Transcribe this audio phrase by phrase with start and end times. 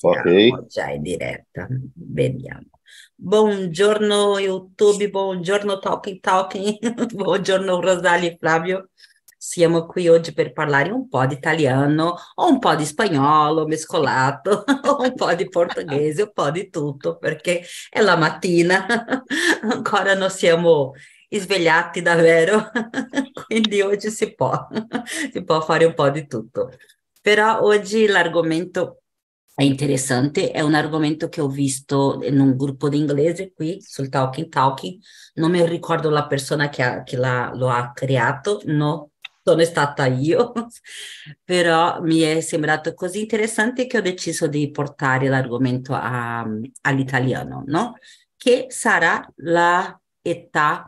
[0.00, 0.66] Ok.
[0.66, 1.66] già in diretta.
[1.94, 2.66] Vediamo.
[3.14, 6.78] Buongiorno YouTube, buongiorno Talking Talking,
[7.14, 8.90] buongiorno Rosalia e Flavio.
[9.36, 14.64] Siamo qui oggi per parlare un po' di italiano, o un po' di spagnolo mescolato,
[14.66, 18.86] o un po' di portoghese, un po' di tutto, perché è la mattina,
[19.62, 20.92] ancora non siamo
[21.28, 22.70] svegliati davvero,
[23.46, 24.66] quindi oggi si può,
[25.32, 26.70] si può fare un po' di tutto.
[27.20, 29.02] Però oggi l'argomento
[29.58, 34.08] è interessante, è un argomento che ho visto in un gruppo di inglese qui sul
[34.08, 35.00] Talking Talking,
[35.34, 39.10] non mi ricordo la persona che, ha, che la, lo ha creato, no,
[39.42, 40.52] sono stata io,
[41.42, 47.96] però mi è sembrato così interessante che ho deciso di portare l'argomento all'italiano, no?
[48.36, 50.86] Che sarà la età,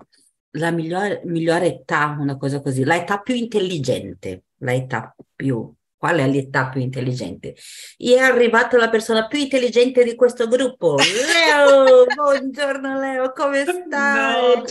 [0.51, 6.17] la migliore, migliore età, una cosa così, la età più intelligente, la età più qual
[6.17, 7.55] è l'età più intelligente?
[7.99, 12.07] E è arrivata la persona più intelligente di questo gruppo, Leo.
[12.17, 14.57] Buongiorno Leo, come stai?
[14.57, 14.63] No,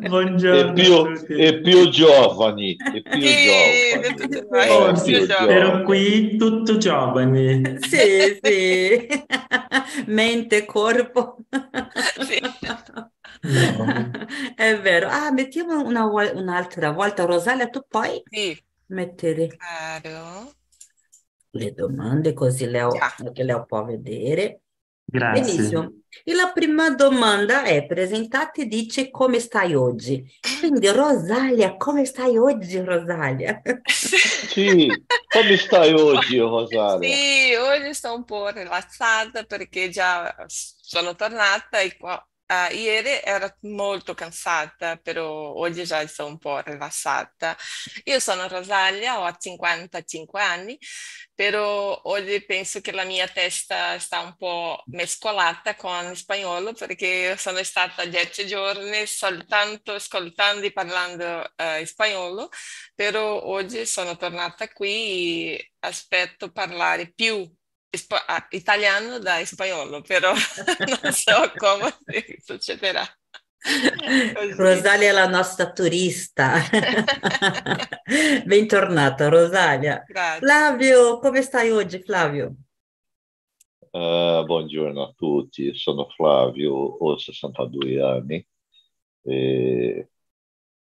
[0.00, 0.72] buongiorno.
[0.72, 4.92] E più, e più giovani, e più Sì, giovani.
[4.92, 5.46] Eh, sì, più.
[5.48, 7.78] Ero qui tutto giovani.
[7.78, 9.06] Sì, sì.
[10.06, 11.36] Mente, corpo.
[12.18, 12.40] Sì.
[13.42, 14.10] No.
[14.56, 15.08] È vero.
[15.08, 20.52] Ah, mettiamo una, un'altra volta, Rosalia, tu puoi Sì, mettere claro.
[21.50, 22.90] le domande così Leo,
[23.32, 24.60] che Leo può vedere.
[25.10, 25.42] Grazie.
[25.42, 25.92] Benissimo.
[26.22, 30.22] E la prima domanda è: presentati dice come stai oggi.
[30.60, 33.62] Quindi, Rosalia, come stai oggi, Rosalia?
[33.86, 34.88] Sì,
[35.28, 37.08] come stai oggi, Rosaria?
[37.08, 43.54] Sì, oggi sto un po' rilassata perché già sono tornata e qua, eh, ieri ero
[43.62, 47.56] molto cansata, però oggi già sto un po' rilassata.
[48.04, 50.78] Io sono Rosalia, ho 55 anni,
[51.34, 57.62] però oggi penso che la mia testa sta un po' mescolata con spagnolo perché sono
[57.62, 62.48] stata dieci giorni soltanto ascoltando e parlando in spagnolo,
[62.94, 67.48] però oggi sono tornata qui e aspetto parlare più
[68.50, 70.32] italiano da spagnolo, però
[71.02, 71.94] non so come
[72.44, 73.04] succederà.
[73.58, 74.52] Così.
[74.56, 76.54] Rosalia è la nostra turista.
[78.44, 80.04] Bentornata, Rosalia.
[80.06, 80.40] Grazie.
[80.40, 82.54] Flavio, come stai oggi, Flavio?
[83.90, 88.46] Eh, buongiorno a tutti, sono Flavio, ho 62 anni
[89.22, 90.08] e,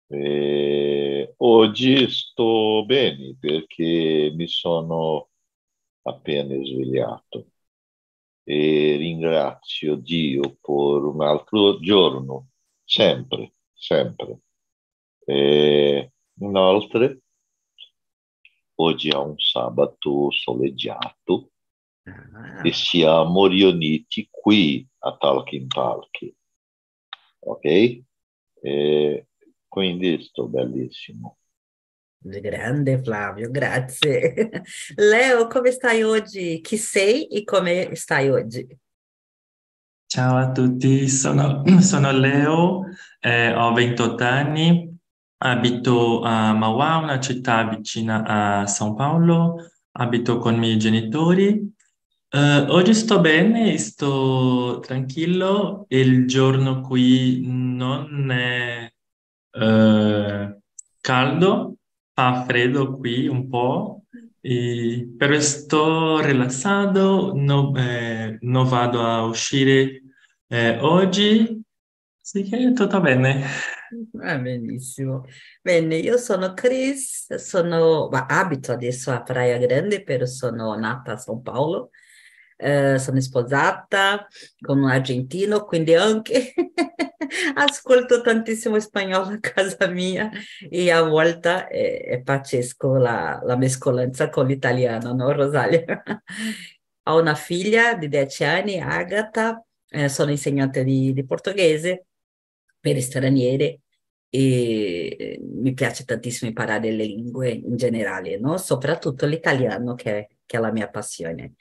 [0.08, 5.28] e oggi sto bene perché mi sono
[6.04, 7.48] appena svegliato
[8.44, 12.48] e ringrazio Dio per un altro giorno,
[12.84, 14.40] sempre, sempre.
[15.24, 17.22] E inoltre,
[18.76, 21.50] oggi è un sabato soleggiato
[22.06, 26.34] Ah, e siamo riuniti qui a Talking Talking,
[27.40, 28.02] ok?
[28.60, 29.28] E
[29.68, 31.38] quindi sto bellissimo.
[32.24, 34.62] Grande Flavio, grazie.
[34.96, 36.60] Leo, come stai oggi?
[36.60, 38.66] Chi sei e come stai oggi?
[40.06, 42.84] Ciao a tutti, sono, sono Leo,
[43.20, 44.96] eh, ho 28 anni,
[45.38, 49.56] abito a Mauá, una città vicina a São Paulo,
[49.92, 51.72] abito con i miei genitori.
[52.28, 58.90] Eh, oggi sto bene, sto tranquillo, il giorno qui non è
[59.50, 60.58] eh,
[61.00, 61.73] caldo,
[62.14, 64.04] fa freddo qui un po',
[64.40, 70.02] e- però sto rilassato, no, eh, non vado a uscire
[70.46, 71.62] eh, oggi,
[72.20, 73.42] sì che tutto bene.
[74.20, 75.24] Ah, benissimo.
[75.62, 81.40] Bene, io sono Chris, sono, abito adesso a Praia Grande, però sono nata a São
[81.42, 81.90] Paulo.
[82.56, 84.26] Eh, sono sposata
[84.60, 86.54] con un argentino, quindi anche
[87.54, 90.30] ascolto tantissimo spagnolo a casa mia
[90.70, 95.84] e a volte è, è pazzesco la, la mescolanza con l'italiano, no, Rosalia?
[97.06, 102.06] Ho una figlia di 10 anni, Agata, eh, sono insegnante di, di portoghese
[102.80, 103.78] per stranieri
[104.30, 108.56] e mi piace tantissimo imparare le lingue in generale, no?
[108.58, 111.54] Soprattutto l'italiano che, che è la mia passione.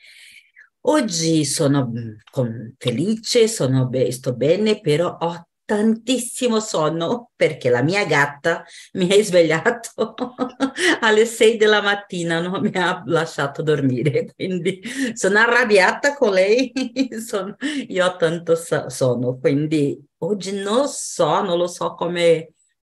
[0.86, 8.06] Oggi sono mm, felice, sono be- sto bene, però ho tantissimo sonno perché la mia
[8.06, 10.14] gatta mi ha svegliato
[11.00, 14.82] alle 6 della mattina, non mi ha lasciato dormire, quindi
[15.14, 16.72] sono arrabbiata con lei,
[17.26, 17.56] sono-
[17.88, 22.54] io ho tanto so- sonno, quindi oggi non so, non lo so come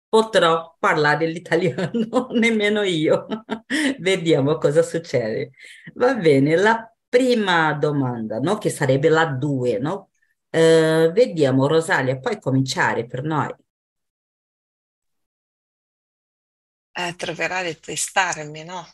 [0.09, 3.27] potrò parlare l'italiano, nemmeno io.
[3.99, 5.51] Vediamo cosa succede.
[5.95, 8.59] Va bene, la prima domanda, no?
[8.59, 10.11] Che sarebbe la 2, no?
[10.51, 13.55] Uh, vediamo, Rosalia, puoi cominciare per noi?
[16.91, 18.85] Eh, troverà di testarmi, no?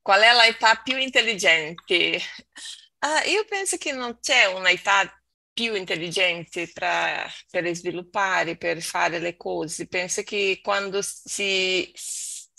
[0.00, 2.18] Qual è l'età più intelligente?
[2.98, 5.22] Uh, io penso che non c'è un'età
[5.52, 9.86] più intelligente pra, per sviluppare, per fare le cose.
[9.86, 11.92] Penso che quando si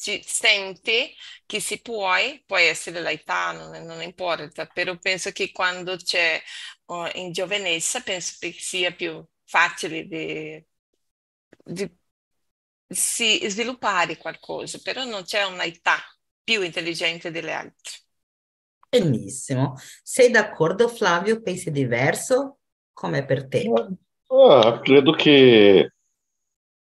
[0.01, 1.13] sente
[1.45, 2.15] che si può,
[2.45, 6.42] può essere l'età, non, non importa, però penso che quando c'è
[6.86, 10.65] uh, in giovinezza penso che sia più facile di,
[11.63, 12.00] di
[12.88, 15.98] si sviluppare qualcosa, però non c'è un'età
[16.44, 17.94] più intelligente delle altre.
[18.89, 19.75] Benissimo.
[20.03, 21.42] Sei d'accordo, Flavio?
[21.42, 22.59] Pensi diverso?
[22.92, 23.71] Com'è per te?
[24.27, 25.94] Ah, credo che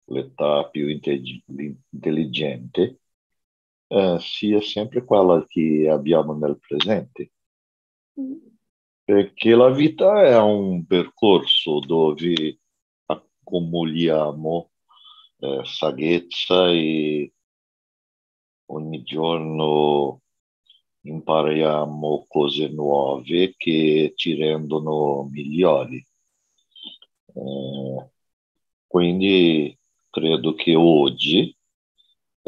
[0.07, 2.99] l'età più intelligente
[3.89, 7.33] eh, sia sempre quella che abbiamo nel presente.
[9.05, 12.59] Perché la vita è un percorso dove
[13.07, 14.71] accumuliamo
[15.39, 17.33] eh, saggezza e
[18.67, 20.23] ogni giorno
[21.03, 26.05] impariamo cose nuove che ci rendono migliori.
[27.35, 28.11] Eh,
[28.87, 29.77] quindi
[30.09, 31.55] credo che oggi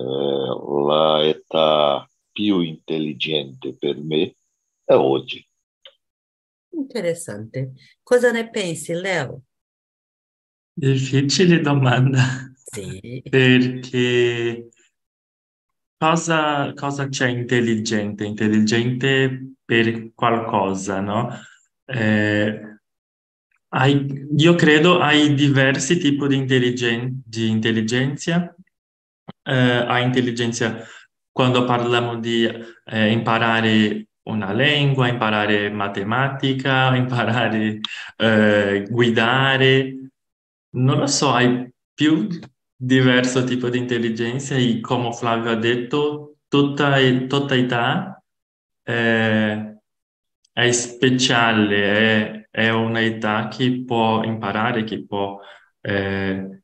[0.02, 4.36] la età più intelligente per me
[4.84, 5.46] è oggi.
[6.70, 7.72] Interessante.
[8.02, 9.42] Cosa ne pensi, Leo?
[10.72, 12.52] Difficile domanda.
[12.54, 13.22] Sì.
[13.28, 14.68] Perché
[15.96, 18.24] cosa, cosa c'è intelligente?
[18.24, 21.30] Intelligente per qualcosa, no?
[21.86, 22.78] Eh,
[23.68, 28.54] hai, io credo hai diversi tipi di, intelligen- di intelligenza.
[29.46, 29.52] Eh,
[29.86, 30.82] hai intelligenza
[31.30, 32.44] quando parliamo di
[32.84, 37.80] eh, imparare una lingua, imparare matematica, imparare
[38.16, 40.10] eh, guidare.
[40.70, 42.28] Non lo so, hai più
[42.74, 46.96] diverso tipo di intelligenza e come Flavio ha detto, tutta,
[47.28, 48.22] tutta età
[48.82, 49.78] eh,
[50.52, 55.38] è speciale, è, è un'età che può imparare, che può
[55.80, 56.62] eh,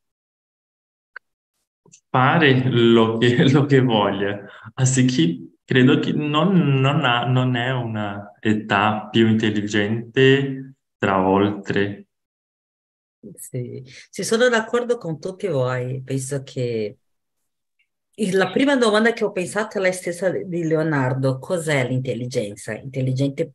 [2.13, 4.45] fare lo che, lo che voglia.
[4.75, 12.03] Así che credo che non, non, ha, non è una età più intelligente tra oltre
[13.35, 16.01] sì, sì, sono d'accordo con tutti voi.
[16.03, 16.97] Penso che
[18.33, 21.39] la prima domanda che ho pensato è la stessa di Leonardo.
[21.39, 22.73] Cos'è l'intelligenza?
[22.73, 23.53] Intelligente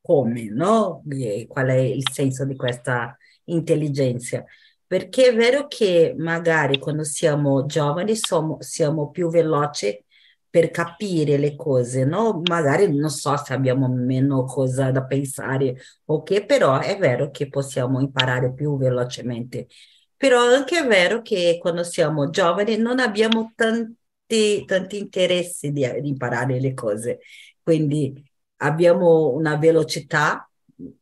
[0.00, 1.02] come, no?
[1.48, 4.44] Qual è il senso di questa intelligenza?
[4.90, 10.04] Perché è vero che magari quando siamo giovani siamo, siamo più veloci
[10.48, 12.40] per capire le cose, no?
[12.48, 15.76] Magari non so se abbiamo meno cosa da pensare
[16.06, 19.68] o che, però è vero che possiamo imparare più velocemente.
[20.16, 26.08] Però anche è vero che quando siamo giovani non abbiamo tanti, tanti interessi di, di
[26.08, 27.20] imparare le cose,
[27.62, 28.12] quindi
[28.56, 30.49] abbiamo una velocità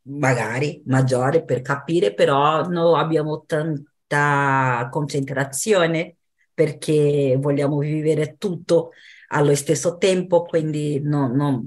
[0.03, 6.17] magari maggiore per capire, però non abbiamo tanta concentrazione
[6.53, 8.91] perché vogliamo vivere tutto
[9.29, 11.65] allo stesso tempo, quindi no, no,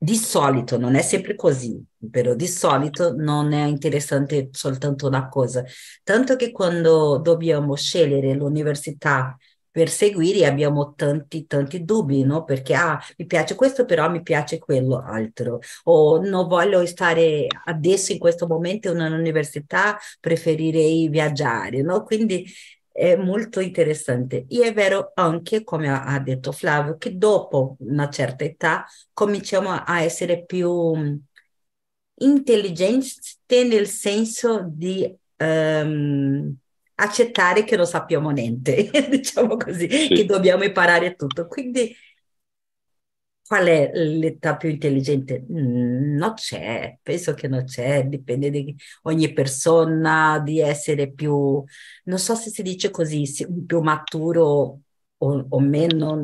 [0.00, 5.64] di solito non è sempre così, però di solito non è interessante soltanto una cosa,
[6.04, 9.36] tanto che quando dobbiamo scegliere l'università
[9.78, 12.42] per seguire abbiamo tanti tanti dubbi, no?
[12.42, 18.10] Perché ah, mi piace questo, però mi piace quello altro, o non voglio stare adesso
[18.10, 22.02] in questo momento in un'università, preferirei viaggiare, no?
[22.02, 22.44] Quindi
[22.90, 24.46] è molto interessante.
[24.48, 30.02] E è vero anche, come ha detto Flavio, che dopo una certa età cominciamo a
[30.02, 31.14] essere più mm,
[32.16, 36.58] intelligenti nel senso di um,
[37.00, 40.08] accettare che non sappiamo niente, diciamo così, sì.
[40.08, 41.46] che dobbiamo imparare tutto.
[41.46, 41.94] Quindi
[43.48, 45.46] Qual è l'età più intelligente?
[45.50, 51.64] Mm, non c'è, penso che non c'è, dipende di ogni persona, di essere più,
[52.04, 53.24] non so se si dice così,
[53.66, 54.80] più maturo
[55.16, 56.22] o, o meno,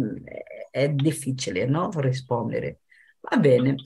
[0.70, 1.88] è difficile, no?
[1.94, 2.80] Rispondere.
[3.20, 3.76] Va bene.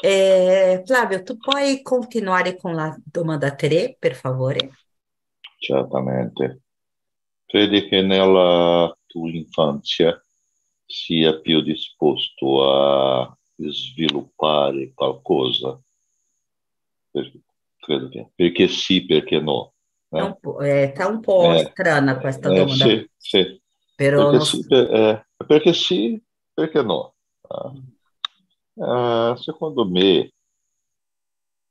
[0.00, 4.70] Eh, Flavio, tu puoi continuare con la domanda 3, per favore?
[5.66, 6.60] Certamente.
[7.44, 10.20] Credi che nella tua infanzia
[10.84, 15.80] sia più disposto a sviluppare qualcosa.
[17.78, 19.72] credo che, perché sì, perché no.
[20.10, 20.18] Eh?
[20.18, 22.84] È un po', è, è un po eh, strana questa eh, domanda.
[22.84, 23.60] Sì, sì.
[23.96, 26.22] Però perché, sì, per, eh, perché sì,
[26.54, 27.14] perché no.
[28.74, 30.32] Uh, secondo me,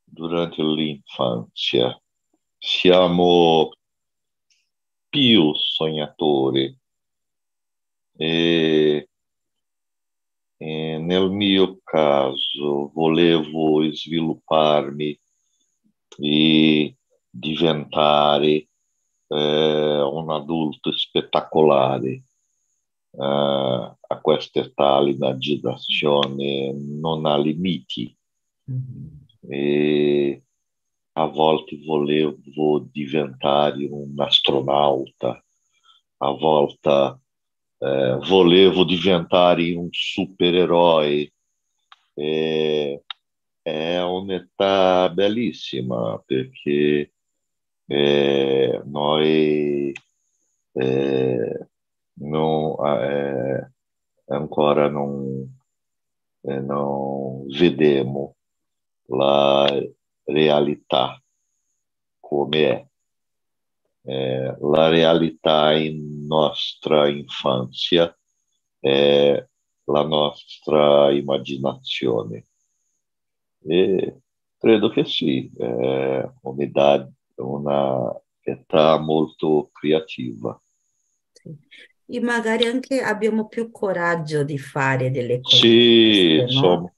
[0.03, 1.97] durante l'infanzia,
[2.57, 3.69] siamo
[5.15, 6.77] più sognatori
[8.17, 9.09] e,
[10.57, 15.17] e nel mio caso volevo svilupparmi
[16.17, 16.95] e
[17.29, 18.67] diventare
[19.27, 22.23] eh, un adulto spettacolare.
[23.17, 28.13] Uh, a questa età l'immaginazione non ha limiti
[28.69, 29.07] mm-hmm.
[29.47, 30.44] e
[31.17, 35.41] a volte volevo diventare un astronauta,
[36.17, 37.19] a volte
[37.77, 41.31] eh, volevo diventare un supereroe.
[42.13, 43.03] E,
[43.61, 47.13] è un'età bellissima perché
[47.87, 49.91] eh, noi
[50.73, 51.67] eh,
[52.13, 53.71] non, eh,
[54.27, 55.57] ancora non,
[56.41, 58.35] eh, non vediamo
[59.07, 59.67] la
[60.25, 61.21] realtà
[62.19, 62.87] come è.
[64.07, 68.15] Eh, la realtà in nostra infanzia
[68.79, 69.43] è
[69.85, 72.45] la nostra immaginazione.
[73.63, 74.21] E
[74.57, 80.59] credo che sì, è un'età, una età molto creativa.
[81.31, 81.55] Sì.
[82.07, 85.57] E magari anche abbiamo più coraggio di fare delle cose.
[85.57, 86.93] Sì, no?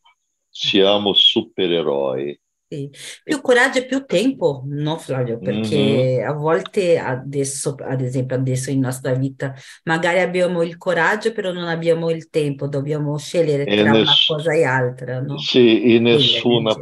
[0.50, 2.38] siamo supereroi.
[2.70, 2.90] Sì.
[3.24, 5.40] Più coraggio e più tempo, no Flavio?
[5.40, 6.28] Perché mm-hmm.
[6.28, 9.54] a volte adesso, ad esempio adesso in nostra vita,
[9.86, 14.38] magari abbiamo il coraggio, però non abbiamo il tempo, dobbiamo scegliere e tra ness- una
[14.38, 15.38] cosa e altra, no?
[15.38, 16.76] Sì, e nessuna,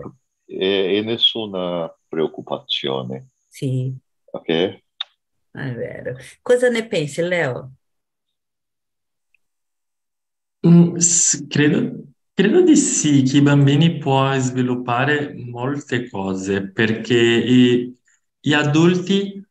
[0.46, 3.27] e, e nessuna preoccupazione.
[3.48, 3.96] Sì.
[4.32, 4.50] Ok?
[4.50, 4.82] È
[5.51, 6.15] vero.
[6.42, 7.74] Cosa ne pensi, Leo?
[10.65, 10.98] Mm,
[11.48, 11.92] credo,
[12.36, 17.96] credo di sì, che i bambini può sviluppare molte cose, perché i-
[18.39, 19.44] gli adulti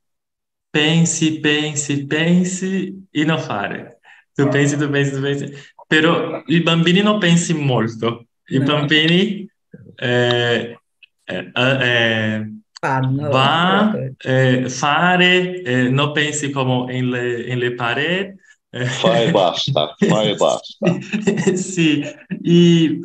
[0.70, 4.00] pensi, pensi, pensi e non fare.
[4.34, 5.52] Tu pensi, tu pensi, tu pensi,
[5.86, 8.28] però i bambini non pensi molto.
[8.46, 9.48] I bambini
[9.96, 10.80] eh,
[11.24, 13.30] eh, eh, Fanno.
[13.30, 18.38] va eh, fare, eh, non pensi come in le, in le pareti,
[18.86, 20.98] Fai e basta, fai e basta.
[21.54, 22.02] sì,
[22.42, 23.00] e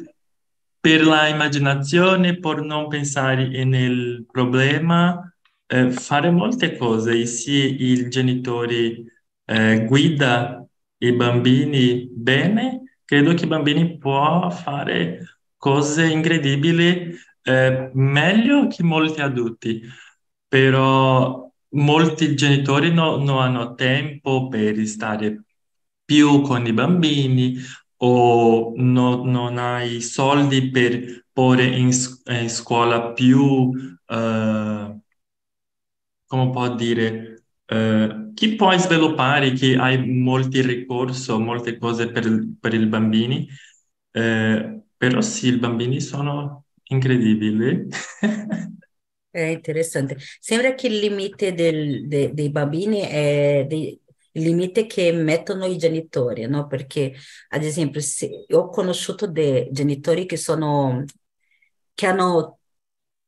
[0.80, 5.32] per la immaginazione, per non pensare nel problema,
[5.68, 7.20] eh, fare molte cose.
[7.20, 9.04] E se il genitore
[9.46, 10.66] eh, guida
[10.98, 19.22] i bambini bene, credo che i bambini può fare cose incredibili, eh, meglio che molti
[19.22, 19.82] adulti.
[20.48, 25.44] Però molti genitori no, non hanno tempo per stare
[26.10, 27.56] più con i bambini
[27.98, 31.92] o no, non hai soldi per porre in,
[32.26, 35.02] in scuola più, uh,
[36.26, 42.74] come può dire, uh, chi può sviluppare che hai molti ricorsi, molte cose per, per
[42.74, 43.48] i bambini,
[44.14, 47.88] uh, però sì, i bambini sono incredibili.
[49.32, 50.18] È interessante.
[50.40, 54.00] Sembra che il limite del, de, dei bambini è, dei,
[54.34, 56.68] il limite che mettono i genitori, no?
[56.68, 57.14] Perché,
[57.50, 61.04] ad esempio, se, ho conosciuto dei genitori che sono,
[61.94, 62.60] che hanno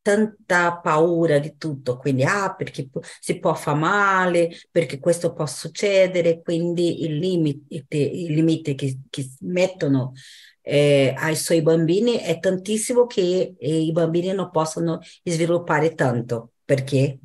[0.01, 2.89] tanta paura di tutto, quindi, ah, perché
[3.19, 9.29] si può fare male, perché questo può succedere, quindi il limite, il limite che, che
[9.41, 10.13] mettono
[10.61, 17.19] eh, ai suoi bambini è tantissimo che eh, i bambini non possono sviluppare tanto, perché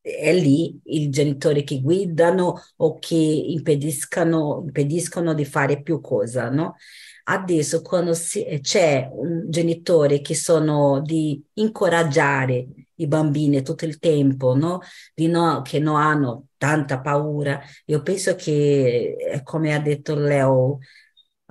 [0.00, 6.76] è lì i genitori che guidano o che impediscono, impediscono di fare più cosa, no?
[7.24, 12.66] Adesso quando si, c'è un genitore che sono di incoraggiare
[12.96, 14.80] i bambini tutto il tempo, no?
[15.14, 20.78] Di no, che non hanno tanta paura, io penso che, come ha detto Leo,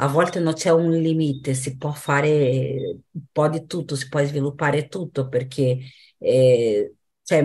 [0.02, 4.24] a volte non c'è un limite, si può fare un po' di tutto, si può
[4.24, 5.78] sviluppare tutto perché
[6.18, 7.42] eh, c'è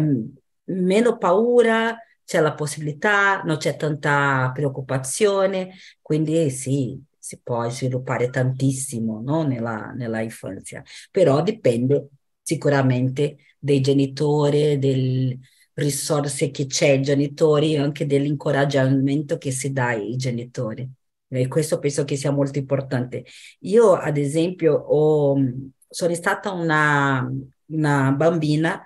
[0.64, 9.20] meno paura, c'è la possibilità, non c'è tanta preoccupazione, quindi sì, si può sviluppare tantissimo
[9.22, 9.42] no?
[9.46, 12.08] nella, nella infanzia, però dipende
[12.42, 15.38] sicuramente dei genitori, delle
[15.74, 20.88] risorse che c'è ai genitori e anche dell'incoraggiamento che si dà ai genitori.
[21.28, 23.24] E questo penso che sia molto importante.
[23.60, 25.36] Io, ad esempio, ho,
[25.88, 27.28] sono stata una,
[27.66, 28.84] una bambina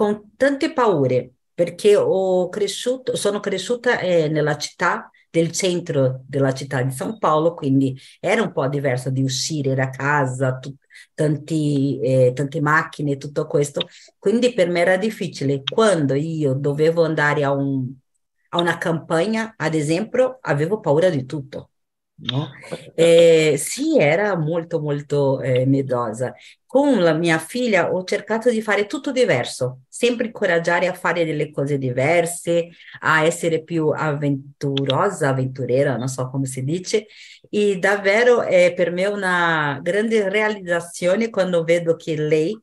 [0.00, 1.94] con tante paure, perché
[2.48, 8.40] cresciuto, sono cresciuta eh, nella città del centro della città di São Paulo, quindi era
[8.40, 10.58] un po' diverso di uscire da casa,
[11.12, 13.86] tanti, eh, tante macchine, tutto questo.
[14.18, 15.62] Quindi per me era difficile.
[15.62, 17.86] Quando io dovevo andare a, un,
[18.50, 21.69] a una campagna, ad esempio, avevo paura di tutto.
[22.22, 22.50] No?
[22.94, 26.34] Eh, sì, era molto molto eh, medrosa.
[26.66, 31.50] Con la mia figlia ho cercato di fare tutto diverso, sempre incoraggiare a fare delle
[31.50, 32.68] cose diverse,
[33.00, 37.06] a essere più avventurosa, avventurera, non so come si dice,
[37.48, 42.58] e davvero è per me una grande realizzazione quando vedo che lei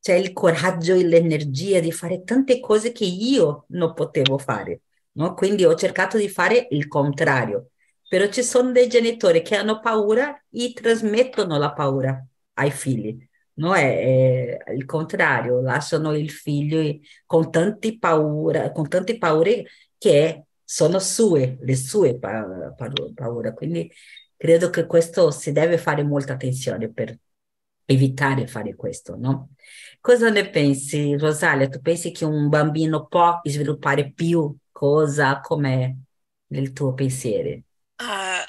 [0.00, 4.80] c'è il coraggio e l'energia di fare tante cose che io non potevo fare.
[5.12, 5.34] No?
[5.34, 7.70] Quindi ho cercato di fare il contrario
[8.08, 12.24] però ci sono dei genitori che hanno paura e trasmettono la paura
[12.54, 13.16] ai figli.
[13.54, 13.74] No?
[13.74, 16.80] È, è il contrario, lasciano il figlio
[17.26, 19.66] con tante paure, con tante paure
[19.98, 23.52] che sono sue, le sue pa- pa- paure.
[23.54, 23.90] Quindi
[24.36, 27.18] credo che questo si deve fare molta attenzione per
[27.86, 29.50] evitare fare questo, no?
[30.00, 31.68] Cosa ne pensi, Rosalia?
[31.68, 36.02] Tu pensi che un bambino può sviluppare più cosa come
[36.48, 37.62] nel tuo pensiero?
[38.00, 38.46] Ah,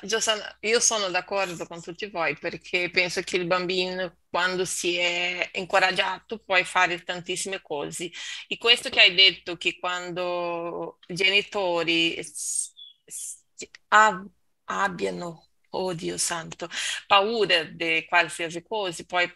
[0.62, 6.38] io sono d'accordo con tutti voi perché penso che il bambino, quando si è incoraggiato,
[6.39, 8.12] può fare tantissime cose.
[8.48, 12.15] E questo che hai detto, che quando i genitori
[13.89, 14.29] ab-
[14.65, 16.68] abbiano, oh santo,
[17.08, 19.32] paura di qualsiasi cosa, puoi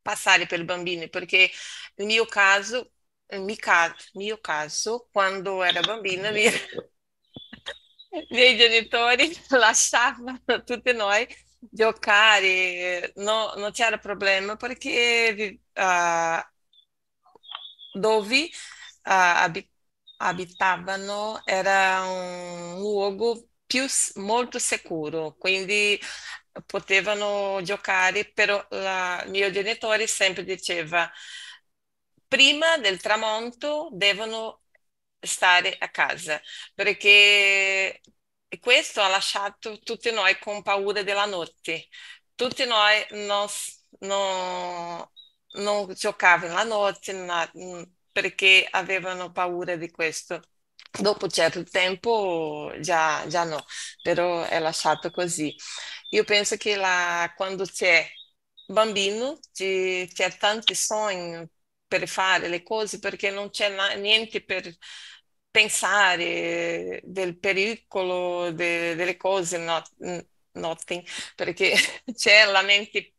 [0.00, 1.50] passare per il bambino, perché
[1.96, 2.92] nel mio caso,
[3.26, 6.44] nel mio caso, mio caso quando era bambina, mi
[8.12, 11.26] i miei genitori lasciavano tutti noi
[11.58, 16.42] giocare, no, non c'era problema perché uh,
[17.92, 18.44] dove
[19.04, 19.62] uh,
[20.18, 23.84] abitavano era un luogo più,
[24.16, 25.98] molto sicuro, quindi
[26.66, 31.10] potevano giocare, però il mio genitore sempre diceva
[32.28, 34.61] prima del tramonto devono
[35.22, 36.40] stare a casa,
[36.74, 38.00] perché
[38.60, 41.88] questo ha lasciato tutti noi con paura della notte.
[42.34, 43.46] Tutti noi non,
[44.00, 45.04] non,
[45.54, 50.40] non giocavano la notte non, perché avevano paura di questo.
[50.98, 53.64] Dopo certo tempo già, già no,
[54.02, 55.54] però è lasciato così.
[56.10, 58.06] Io penso che la, quando c'è
[58.66, 60.06] bambino c'è
[60.38, 61.48] tanti sogni
[61.98, 64.74] per fare le cose perché non c'è niente per
[65.50, 69.90] pensare del pericolo de, delle cose, not,
[70.52, 71.74] nothing, perché
[72.14, 73.14] c'è la mente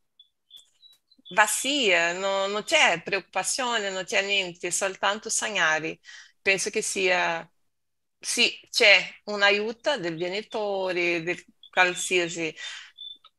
[1.33, 5.99] vazia, no, non c'è preoccupazione, non c'è niente, soltanto sognare.
[6.41, 7.49] Penso che sia,
[8.19, 12.53] sì, c'è un aiuto del genitore, di qualsiasi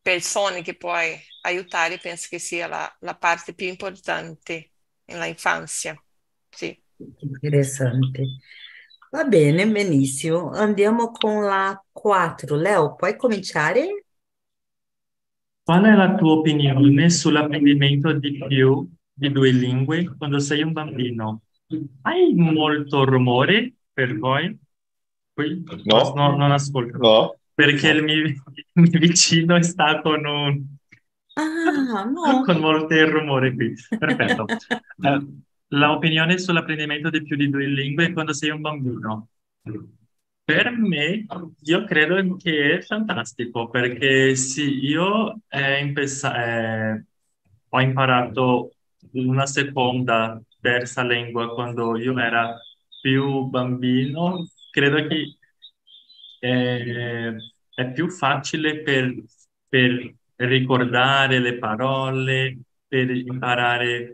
[0.00, 4.72] persona che puoi aiutare, penso che sia la, la parte più importante
[5.06, 5.94] nell'infanzia.
[6.50, 6.78] Sì.
[7.22, 8.22] Interessante.
[9.12, 10.50] Va bene, benissimo.
[10.50, 12.56] Andiamo con la 4.
[12.56, 14.04] Leo, puoi cominciare?
[15.62, 21.42] Qual è la tua opinione sull'apprendimento di più di due lingue quando sei un bambino?
[22.02, 24.58] Hai molto rumore per voi?
[25.32, 25.64] Qui?
[25.86, 26.98] No, No, non ascolto.
[26.98, 28.34] no, Perché il mio, il
[28.74, 30.76] mio vicino sta con un,
[31.36, 32.44] Ah, no.
[32.44, 33.74] con molto rumore qui.
[33.96, 34.54] Perfetto.
[35.00, 35.26] Eh,
[35.68, 39.28] la opinione sull'apprendimento di più di due lingue quando sei un bambino.
[40.44, 41.24] Per me,
[41.62, 47.04] io credo che è fantastico perché sì, io eh, impesa- eh,
[47.70, 48.74] ho imparato
[49.12, 52.54] una seconda, terza lingua quando io era
[53.00, 54.46] più bambino.
[54.70, 55.38] Credo che
[56.40, 57.34] eh,
[57.74, 59.14] è più facile per,
[59.68, 64.12] per ricordare le parole, per imparare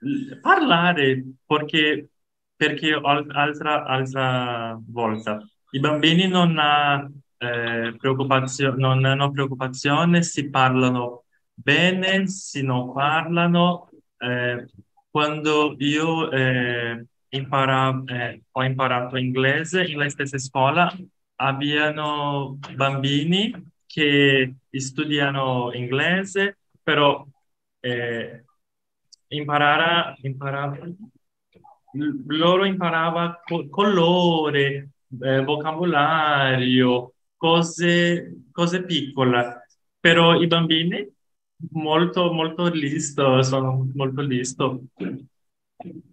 [0.00, 2.08] l- parlare, perché,
[2.56, 5.38] perché al- altra, altra volta
[5.72, 13.88] i bambini non, ha, eh, preoccupazio- non hanno preoccupazione, si parlano bene, si non parlano.
[14.22, 14.66] eh,
[15.10, 20.92] quando io eh, impara- eh, ho imparato inglese in la stessa scuola,
[21.36, 23.50] abbiano bambini
[23.92, 27.26] che studiano inglese, però
[27.80, 28.44] eh,
[29.28, 30.94] imparare, imparare,
[32.28, 39.66] loro imparava co- colore, eh, vocabolario, cose, cose piccole,
[39.98, 41.08] però i bambini
[41.72, 44.82] molto, molto listo, sono molto listo.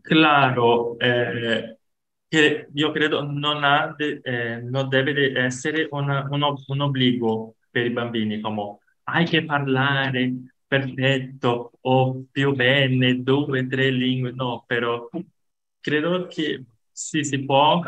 [0.02, 1.80] Claro, eh,
[2.28, 7.86] che io credo non, ha de, eh, non deve essere una, un, un obbligo per
[7.86, 10.34] i bambini, come hai che parlare
[10.66, 15.08] perfetto o più bene due, tre lingue, no, però
[15.80, 17.82] credo che sì, si può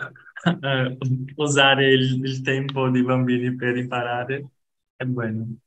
[0.62, 0.98] eh,
[1.36, 4.48] usare il, il tempo dei bambini per imparare,
[4.96, 5.58] è buono.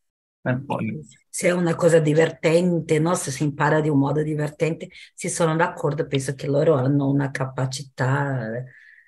[1.28, 3.14] Se è una cosa divertente, no?
[3.14, 7.30] se si impara di un modo divertente, si sono d'accordo, penso che loro hanno una
[7.30, 8.50] capacità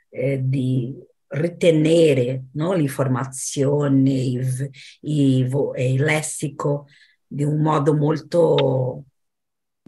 [0.08, 0.94] eh, di
[1.28, 2.72] ritenere no?
[2.74, 6.86] l'informazione, il, il, il lessico
[7.26, 9.04] di un modo molto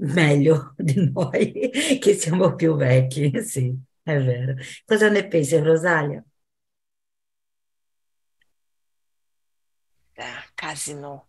[0.01, 1.71] meglio di noi
[2.01, 4.55] che siamo più vecchi, sì, è vero.
[4.85, 6.25] Cosa ne pensi, Rosalia?
[10.15, 11.29] Eh, quasi no.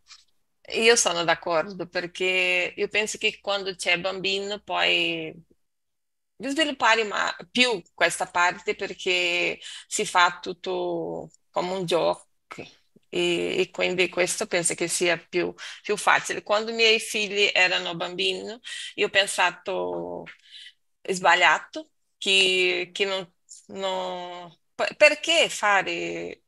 [0.75, 5.33] Io sono d'accordo perché io penso che quando c'è bambino poi
[6.39, 12.27] sviluppare ma più questa parte perché si fa tutto come un gioco
[13.09, 16.43] e, e quindi questo penso che sia più, più facile.
[16.43, 18.59] Quando i miei figli erano bambini,
[18.95, 20.23] io ho pensato
[21.09, 23.33] sbagliato che, che non,
[23.67, 24.53] non,
[24.97, 26.43] perché fare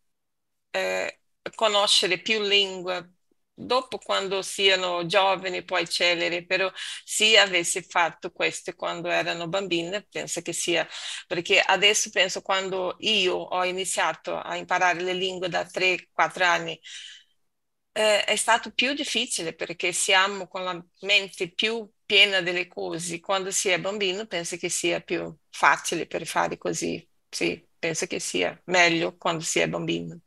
[0.71, 1.21] eh,
[1.55, 3.13] conoscere più lingue
[3.65, 6.71] dopo quando siano giovani poi celeri, però
[7.03, 10.87] se avessi fatto questo quando erano bambine, penso che sia,
[11.27, 16.79] perché adesso penso quando io ho iniziato a imparare le lingue da 3-4 anni,
[17.91, 23.19] eh, è stato più difficile perché siamo con la mente più piena delle cose.
[23.19, 27.07] Quando si è bambino penso che sia più facile per fare così.
[27.29, 30.19] Sì, penso che sia meglio quando si è bambino.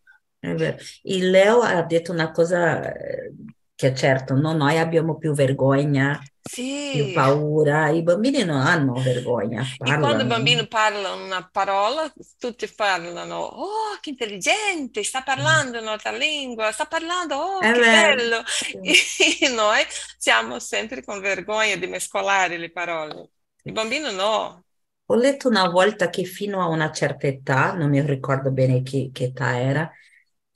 [1.03, 3.33] Il Leo ha detto una cosa eh,
[3.75, 9.99] che certo, no, noi abbiamo più vergogna, più paura, i bambini non hanno vergogna, E
[9.99, 16.73] quando i bambini parlano una parola, tutti parlano, oh, che intelligente, sta parlando un'altra lingua,
[16.73, 18.17] sta parlando, oh, È che vero.
[18.17, 18.43] bello.
[19.41, 19.81] E noi
[20.19, 23.31] siamo sempre con vergogna di mescolare le parole.
[23.65, 24.65] I bambini no.
[25.07, 29.11] Ho letto una volta che fino a una certa età, non mi ricordo bene che,
[29.13, 29.91] che età era,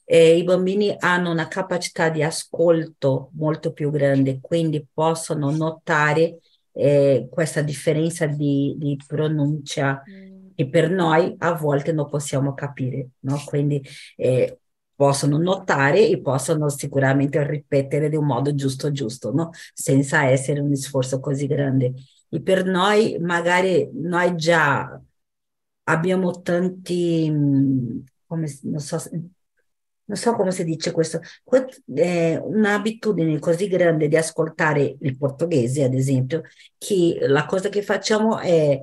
[0.09, 6.38] eh, i bambini hanno una capacità di ascolto molto più grande, quindi possono notare
[6.73, 10.51] eh, questa differenza di, di pronuncia mm.
[10.55, 13.42] che per noi a volte non possiamo capire, no?
[13.45, 13.83] Quindi
[14.16, 14.61] eh,
[14.95, 19.51] possono notare e possono sicuramente ripetere di un modo giusto giusto, no?
[19.75, 21.95] Senza essere un sforzo così grande.
[22.29, 25.01] E per noi magari noi già
[25.85, 28.99] abbiamo tanti, mm, come non so,
[30.07, 31.21] non so come si dice questo,
[31.95, 36.42] è un'abitudine così grande di ascoltare il portoghese, ad esempio,
[36.79, 38.83] che la cosa che facciamo è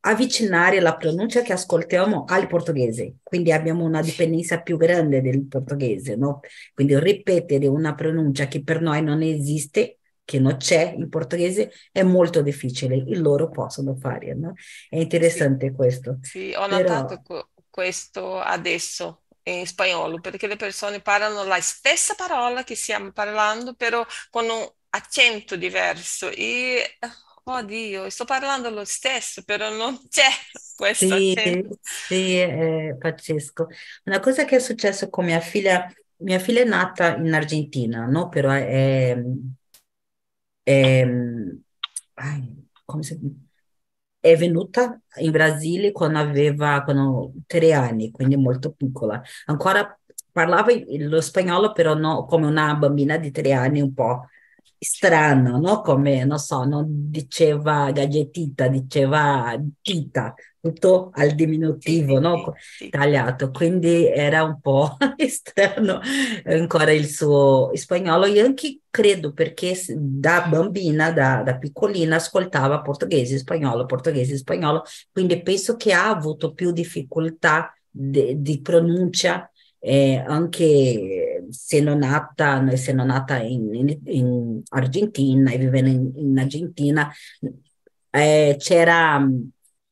[0.00, 6.16] avvicinare la pronuncia che ascoltiamo al portoghese, quindi abbiamo una dipendenza più grande del portoghese,
[6.16, 6.40] no?
[6.72, 12.02] Quindi ripetere una pronuncia che per noi non esiste, che non c'è in portoghese, è
[12.02, 14.54] molto difficile, e loro possono fare, no?
[14.88, 16.18] È interessante sì, questo.
[16.22, 17.46] Sì, ho notato Però...
[17.68, 24.04] questo adesso in spagnolo, perché le persone parlano la stessa parola che stiamo parlando, però
[24.30, 26.30] con un accento diverso.
[26.30, 26.98] E,
[27.44, 30.28] oh Dio, sto parlando lo stesso, però non c'è
[30.76, 31.78] questo sì, accento.
[31.82, 33.66] Sì, è pazzesco.
[34.04, 38.28] Una cosa che è successo con mia figlia, mia figlia è nata in Argentina, no?
[38.28, 39.16] Però è,
[40.62, 41.06] è,
[42.14, 42.38] è
[42.84, 43.47] come si dice?
[44.20, 49.22] È venuta in Brasile quando aveva quando, tre anni, quindi molto piccola.
[49.46, 49.98] Ancora
[50.32, 54.26] parlava lo spagnolo, però no, come una bambina di tre anni, un po'
[54.78, 55.80] strano, no?
[55.80, 60.34] Come, non so, non diceva gadgetita, diceva tita,
[60.68, 62.54] tutto al diminutivo, sì, no?
[62.58, 62.88] Sì.
[62.88, 64.96] Tagliato, quindi era un po'
[65.28, 66.00] strano
[66.44, 68.26] ancora il suo spagnolo.
[68.26, 75.42] Io anche credo perché da bambina, da, da piccolina, ascoltava portoghese, spagnolo, portoghese, spagnolo, quindi
[75.42, 79.50] penso che ha avuto più difficoltà di, di pronuncia
[79.80, 86.12] eh, anche se non nata, se non nata in, in, in Argentina e vivendo in,
[86.16, 87.10] in Argentina,
[88.10, 89.24] eh, c'era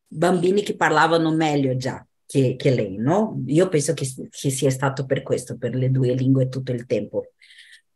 [0.07, 3.43] bambini che parlavano meglio già che, che lei, no?
[3.47, 7.33] Io penso che, che, sia stato per questo, per le due lingue tutto il tempo.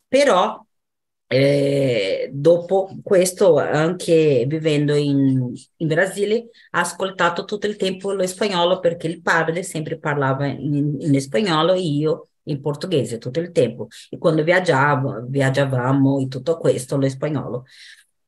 [0.06, 0.64] Però
[1.26, 8.80] eh, dopo questo, anche vivendo in, in, Brasile, ha ascoltato tutto il tempo lo spagnolo
[8.80, 13.88] perché il padre sempre parlava in, in spagnolo e io in portoghese tutto il tempo.
[14.08, 17.64] E quando viaggiavo, viaggiavamo e tutto questo, lo spagnolo.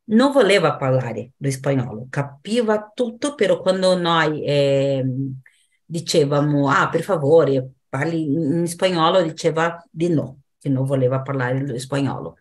[0.04, 5.04] Non voleva parlare lo spagnolo, capiva tutto, però quando noi eh,
[5.84, 11.78] dicevamo, ah, per favore, parli in spagnolo, diceva di no, che non voleva parlare lo
[11.78, 12.38] spagnolo.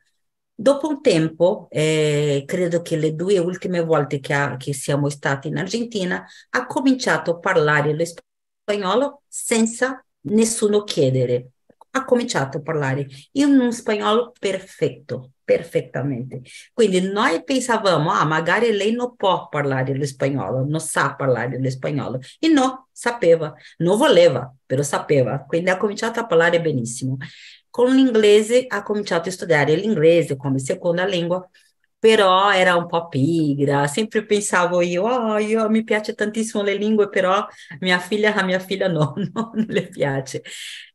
[0.54, 5.48] Dopo un tempo, eh, credo che le due ultime volte che, ha, che, siamo stati
[5.48, 11.54] in Argentina, ha cominciato a parlare lo spagnolo senza nessuno chiedere.
[11.92, 16.42] Ha cominciato a parlare in un spagnolo perfetto, perfettamente.
[16.74, 21.70] Quindi noi pensavamo, ah, magari lei non può parlare lo spagnolo, non sa parlare lo
[21.70, 22.20] spagnolo.
[22.40, 25.44] E no, sapeva, non voleva, però sapeva.
[25.46, 27.18] Quindi ha cominciato a parlare benissimo.
[27.70, 31.48] Con l'inglese ha cominciato a studiare l'inglese come seconda lingua,
[31.98, 37.10] però era un po' pigra, sempre pensavo io, oh, io mi piace tantissimo le lingue,
[37.10, 37.46] però
[37.80, 40.42] mia figlia, a mia figlia no, no non le piace.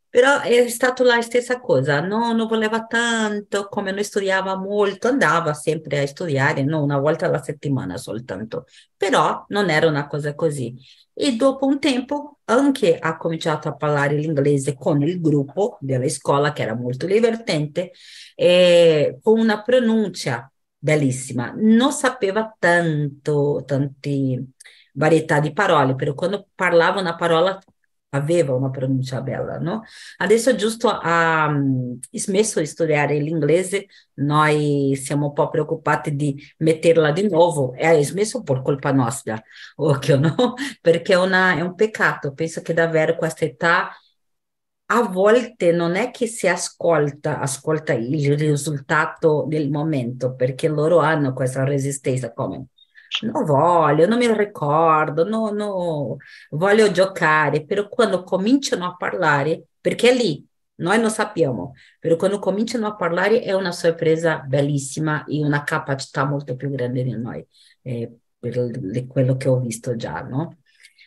[0.08, 5.52] Però è stata la stessa cosa, no, non voleva tanto, come noi studiava molto, andava
[5.52, 8.64] sempre a studiare, no, una volta alla settimana soltanto,
[8.96, 10.74] però non era una cosa così
[11.12, 16.52] e dopo un tempo anche ha cominciato a parlare l'inglese con il gruppo della scuola
[16.52, 17.92] che era molto divertente
[18.34, 21.52] e con una pronuncia bellissima.
[21.56, 24.44] Non sapeva tanto, tante
[24.92, 27.58] varietà di parole, però quando parlava una parola
[28.10, 29.82] aveva una pronuncia bella, no?
[30.18, 37.12] Adesso giusto ha um, smesso di studiare l'inglese, noi siamo un po' preoccupati di metterla
[37.12, 39.40] di nuovo e ha smesso per colpa nostra,
[39.76, 40.54] occhio, no?
[40.80, 43.90] Perché è, una, è un peccato, penso che davvero questa età
[44.88, 51.32] a volte non è che si ascolta, ascolta il risultato del momento, perché loro hanno
[51.32, 52.68] questa resistenza come
[53.22, 56.16] non voglio, non mi ricordo, no, no,
[56.50, 60.44] voglio giocare, però quando cominciano a parlare, perché lì,
[60.76, 66.24] noi non sappiamo, però quando cominciano a parlare è una sorpresa bellissima e una capacità
[66.24, 67.46] molto più grande di noi,
[67.82, 70.58] eh, per quello che ho visto già, no?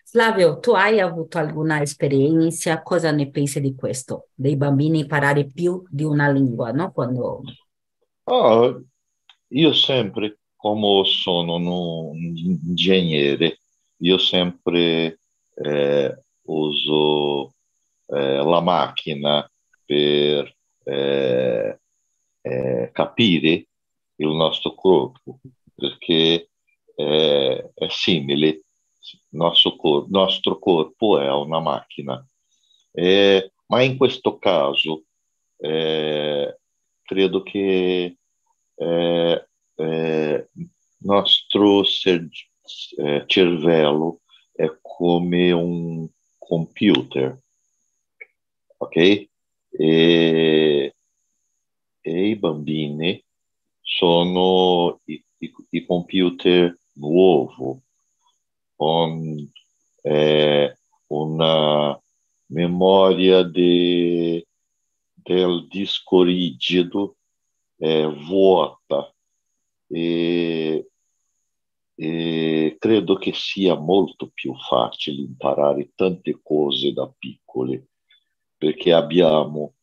[0.06, 2.82] Flavio, tu hai avuto alguna esperienza?
[2.82, 4.30] Cosa ne pensi di questo?
[4.34, 6.92] Dei bambini imparare più di una lingua, no?
[6.92, 7.44] Quando...
[8.24, 8.84] Oh,
[9.50, 13.60] io sempre come sono un ingegnere,
[14.00, 15.20] io sempre
[15.56, 17.54] eh, uso
[18.08, 19.50] eh, la macchina
[19.86, 21.80] per eh,
[22.42, 23.68] eh capire
[24.16, 25.40] il nostro corpo,
[25.74, 26.50] perché
[26.94, 28.64] eh, è simile,
[29.30, 32.22] nostro corpo è una macchina.
[32.92, 35.04] Eh, ma in questo caso
[35.58, 38.18] credo che
[38.76, 39.49] eh,
[41.00, 41.84] nostro
[42.98, 47.40] eh, cervello è come un computer,
[48.78, 48.96] ok?
[49.72, 50.96] E,
[52.02, 53.24] e i bambini
[53.82, 57.82] sono i, i, i computer nuovo
[58.76, 59.50] con
[60.02, 62.02] eh, una
[62.48, 64.46] memoria de,
[65.14, 67.16] del disco rigido
[67.78, 69.14] eh, vuota
[69.90, 70.88] e,
[71.96, 77.88] e credo che sia molto più facile imparare tante cose da piccole,
[78.56, 79.74] perché abbiamo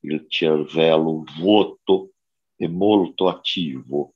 [0.00, 2.12] il cervello vuoto
[2.56, 4.14] e molto attivo,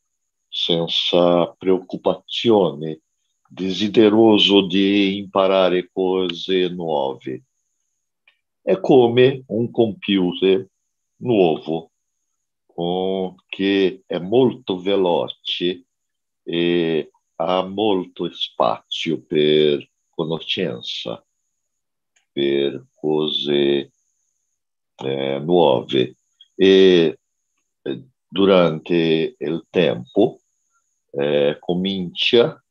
[0.49, 3.01] senza preoccupazione,
[3.49, 7.45] desideroso di imparare cose nuove.
[8.63, 10.67] È come un computer
[11.17, 11.91] nuovo
[13.47, 15.85] che è molto veloce
[16.43, 21.25] e ha molto spazio per conoscenza,
[22.33, 23.91] per cose
[24.97, 26.17] eh, nuove.
[26.57, 27.19] E
[27.83, 30.41] eh, durante il tempo
[31.13, 32.63] eh, comincia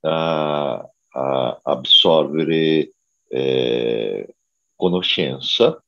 [0.00, 2.92] a, a assorbire
[3.28, 4.34] eh,
[4.74, 5.82] conoscenza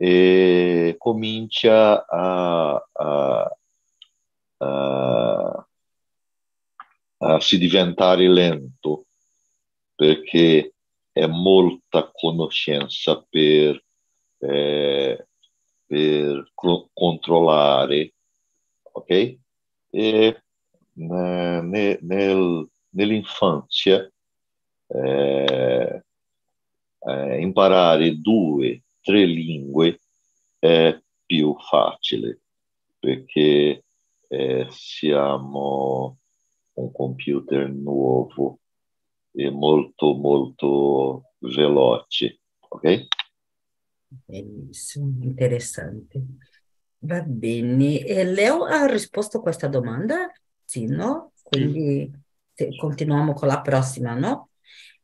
[0.00, 3.56] e comincia a, a,
[4.58, 5.66] a,
[7.18, 9.06] a si diventare lento
[9.96, 10.72] perché
[11.10, 13.82] è molta conoscenza per,
[14.38, 15.26] eh,
[15.84, 18.14] per controllare,
[18.92, 19.36] ok?
[19.90, 20.42] E
[20.92, 24.08] ne, nel, nell'infanzia
[24.86, 26.02] eh,
[27.00, 30.00] eh, imparare due tre lingue
[30.58, 32.42] è più facile
[32.98, 33.84] perché
[34.28, 36.18] eh, siamo
[36.74, 38.58] un computer nuovo
[39.32, 43.06] e molto molto veloce, ok?
[44.26, 46.22] Benissimo, interessante.
[46.98, 48.00] Va bene.
[48.04, 50.30] E Leo ha risposto a questa domanda?
[50.62, 51.32] Sì, no?
[51.42, 52.10] Quindi
[52.76, 54.50] continuiamo con la prossima, no?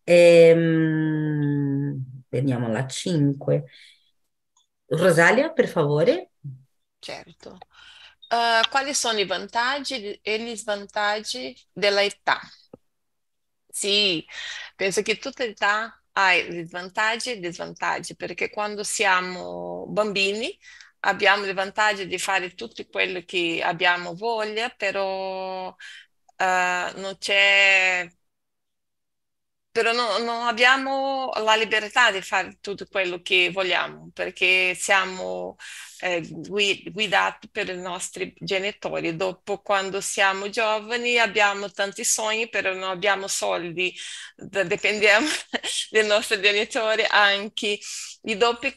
[0.03, 1.74] Ehm,
[2.35, 3.65] vediamo la 5.
[4.87, 6.31] Rosalia, per favore.
[6.99, 7.59] Certo.
[8.29, 12.41] Uh, quali sono i vantaggi e gli svantaggi dell'età?
[13.69, 14.25] Sì,
[14.77, 20.57] penso che tutte le età hai vantaggi e svantaggi, perché quando siamo bambini
[21.01, 25.75] abbiamo il vantaggio di fare tutto quello che abbiamo voglia, però uh,
[26.37, 28.09] non c'è
[29.75, 35.57] però no, non abbiamo la libertà di fare tutto quello che vogliamo perché siamo
[35.99, 39.17] eh, guidati per i nostri genitori.
[39.17, 43.93] Dopo, quando siamo giovani, abbiamo tanti sogni, però non abbiamo soldi,
[44.37, 45.27] dipendiamo
[45.91, 47.79] dai nostri genitori anche.
[48.23, 48.69] E dopo,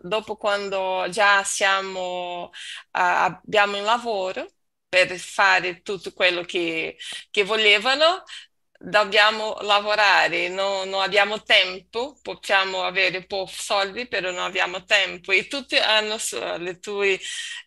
[0.00, 2.50] dopo quando già siamo, uh,
[2.92, 4.46] abbiamo un lavoro,
[4.88, 6.96] per fare tutto quello che,
[7.30, 8.22] che volevano,
[8.78, 15.46] dobbiamo lavorare, no, non abbiamo tempo, possiamo avere pochi soldi, però non abbiamo tempo e
[15.48, 16.16] tutti hanno
[16.58, 17.18] le tue,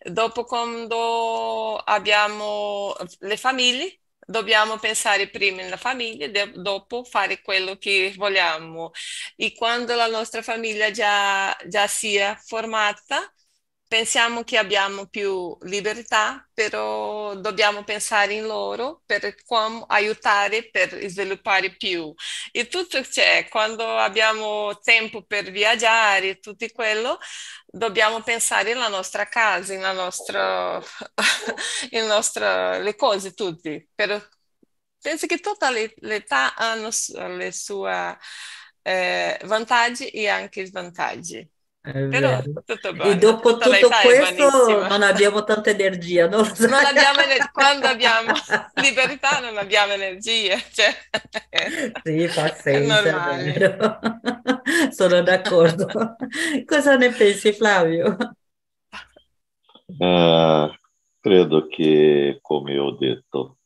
[0.04, 8.12] dopo quando abbiamo le famiglie, dobbiamo pensare prima nella famiglia e dopo fare quello che
[8.16, 8.90] vogliamo.
[9.36, 13.32] E quando la nostra famiglia già, già sia formata,
[13.90, 21.74] pensiamo che abbiamo più libertà, però dobbiamo pensare in loro per come aiutare per sviluppare
[21.76, 22.14] più.
[22.52, 27.18] E tutto c'è, quando abbiamo tempo per viaggiare tutto quello,
[27.66, 30.80] dobbiamo pensare alla nostra casa, nella nostra,
[31.90, 33.88] in nostra, le cose tutte.
[33.94, 34.20] Però
[35.00, 36.90] penso che tutte le, le età hanno
[37.36, 38.18] le sue
[38.82, 41.48] eh, vantaggi e anche svantaggi.
[41.82, 46.42] Però tutto E dopo tutto l'età è questo non abbiamo tanta energia, no?
[46.58, 48.32] Non abbiamo ener- quando abbiamo
[48.82, 50.94] libertà non abbiamo energie, cioè
[52.04, 53.98] Sì, fa senso.
[54.90, 55.86] Sono d'accordo.
[56.66, 58.16] Cosa ne pensi, Flavio?
[59.98, 60.78] Eh,
[61.18, 63.58] credo che, come ho detto,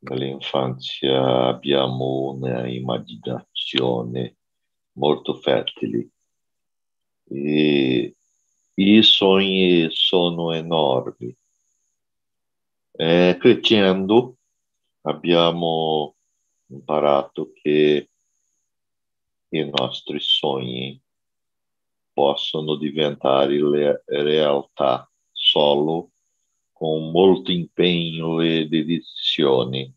[0.00, 4.36] nell'infanzia abbiamo una immaginazione
[4.92, 6.08] molto fertile
[7.32, 8.14] e
[8.74, 11.34] i sogni sono enormi.
[12.92, 14.36] Eh, crescendo
[15.02, 16.16] abbiamo
[16.66, 18.08] imparato che
[19.48, 21.00] i nostri sogni
[22.12, 23.56] possono diventare
[24.06, 26.10] realtà solo
[26.72, 29.92] con molto impegno e dedizione.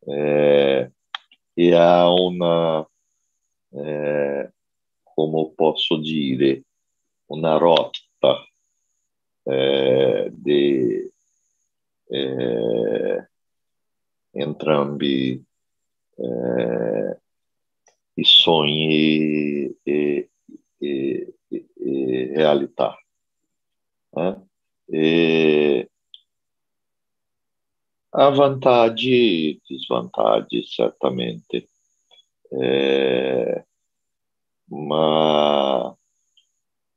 [0.00, 0.92] Eh,
[1.58, 2.86] e ha una,
[3.70, 4.52] eh,
[5.16, 6.64] come posso dire,
[7.30, 8.46] una rotta
[9.44, 11.10] eh, di
[12.08, 13.28] eh,
[14.32, 15.42] entrambi
[16.16, 17.20] eh,
[18.14, 20.30] i sogni e,
[20.78, 22.96] e- e- e realtà.
[24.16, 24.34] eh?
[28.18, 31.68] Ha vantaggi e svantaggi, certamente,
[32.48, 33.66] Eh,
[34.68, 35.96] ma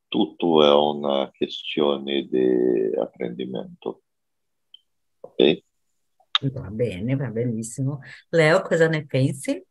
[0.08, 4.02] tutto è una questione di apprendimento.
[5.20, 5.62] Ok?
[6.52, 8.00] Va bene, va benissimo.
[8.30, 9.62] Leo, cosa ne pensi?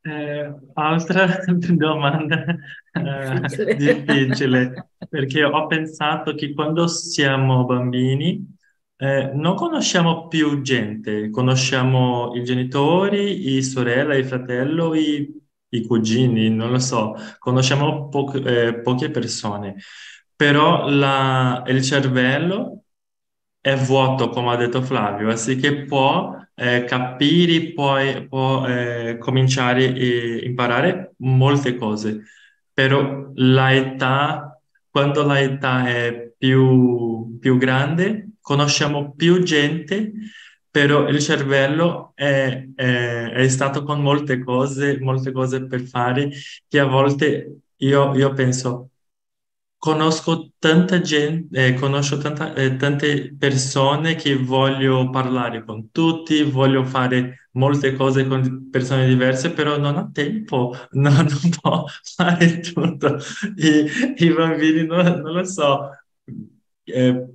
[0.00, 1.26] Eh, altra
[1.74, 2.44] domanda
[2.92, 3.74] eh, Difficile.
[3.74, 8.56] difficile, perché ho pensato che quando siamo bambini
[8.96, 15.37] eh, non conosciamo più gente, conosciamo i genitori, i sorella, i fratello, i,
[15.70, 19.76] i cugini, non lo so, conosciamo po- eh, poche persone,
[20.34, 22.84] però la- il cervello
[23.60, 25.28] è vuoto, come ha detto Flavio,
[25.58, 32.24] che può eh, capire, poi può eh, cominciare e imparare molte cose.
[32.72, 40.12] Però l'età, quando l'età è più, più grande, conosciamo più gente,
[40.78, 46.30] però il cervello è, è- è stato con molte cose, molte cose per fare,
[46.68, 48.90] che a volte io, io penso.
[49.78, 56.84] Conosco tanta gente, eh, conosco tanta- eh, tante persone che voglio parlare con tutti, voglio
[56.84, 61.84] fare molte cose con persone diverse, però non ho tempo, no, non può
[62.16, 63.18] fare tutto.
[63.56, 63.86] I,
[64.24, 65.90] i bambini, non, non lo so,
[66.84, 67.26] eh,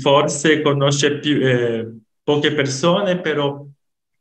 [0.00, 1.96] forse conosce più, eh,
[2.28, 3.64] poche persone, però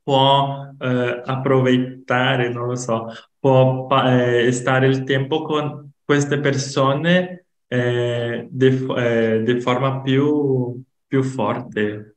[0.01, 8.47] può eh, approfittare, non lo so, può eh, stare il tempo con queste persone eh,
[8.49, 12.15] di, eh, forma più, più forte.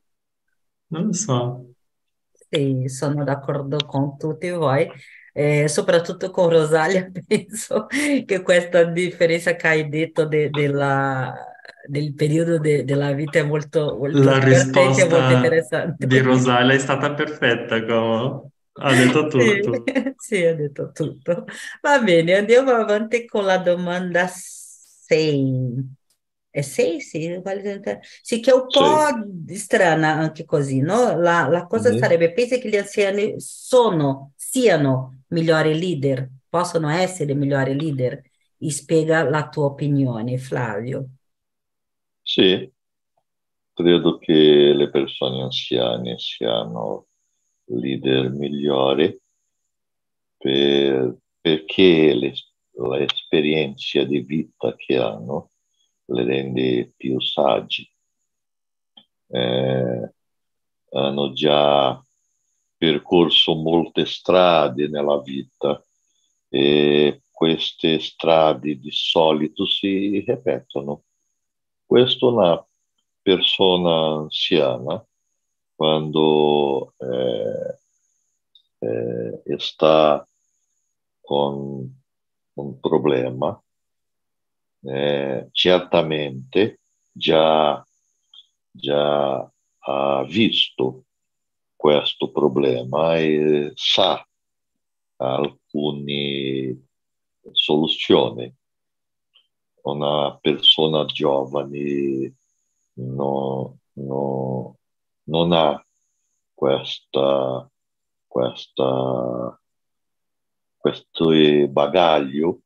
[0.87, 1.73] Non lo so.
[2.49, 4.89] Sì, sono d'accordo con tutti voi,
[5.33, 7.87] eh, soprattutto con Rosalia, penso
[8.25, 11.33] che questa differenza che hai detto de- della,
[11.87, 16.07] del periodo de- della vita è molto, molto La e molto risposta interessante.
[16.09, 18.51] di Rosalia è stata perfetta, Como.
[18.73, 19.95] Ha detto tutto.
[20.17, 21.45] sì, ha detto tutto.
[21.81, 25.89] Va bene, andiamo avanti con la domanda 6.
[26.49, 26.99] È 6?
[27.01, 27.41] Sì,
[28.21, 29.05] sì, che è un po' Sì.
[29.55, 31.17] strana anche così, no?
[31.19, 31.95] La, la cosa Mhm.
[31.95, 38.21] sarebbe, pensi che gli anziani sono, siano migliori leader, possono essere migliori leader?
[38.57, 41.07] E spiega la tua opinione, Flavio.
[42.31, 42.71] Sì,
[43.73, 44.33] credo che
[44.73, 47.07] le persone anziane siano
[47.65, 49.19] leader migliori
[50.37, 52.33] per- perché le-
[52.73, 55.51] l'esperienza di vita che hanno
[56.05, 57.89] le rende più saggi.
[59.27, 60.13] Eh,
[60.93, 62.03] hanno già
[62.77, 65.83] percorso molte strade nella vita
[66.49, 71.03] e queste strade di solito si ripetono.
[71.91, 72.65] Questo una
[73.21, 75.05] persona anziana,
[75.75, 77.79] quando eh,
[78.79, 80.25] eh, sta
[81.19, 82.01] con
[82.53, 83.61] un problema,
[84.83, 86.79] eh, certamente
[87.11, 87.85] già,
[88.71, 91.03] già ha visto
[91.75, 94.25] questo problema e sa
[95.17, 96.87] alcune
[97.51, 98.59] soluzioni.
[99.83, 102.35] Una persona giovane
[102.93, 104.77] no, no,
[105.23, 105.83] non ha
[106.53, 107.69] questa,
[108.27, 109.59] questa,
[110.77, 111.29] questo
[111.69, 112.61] bagaglio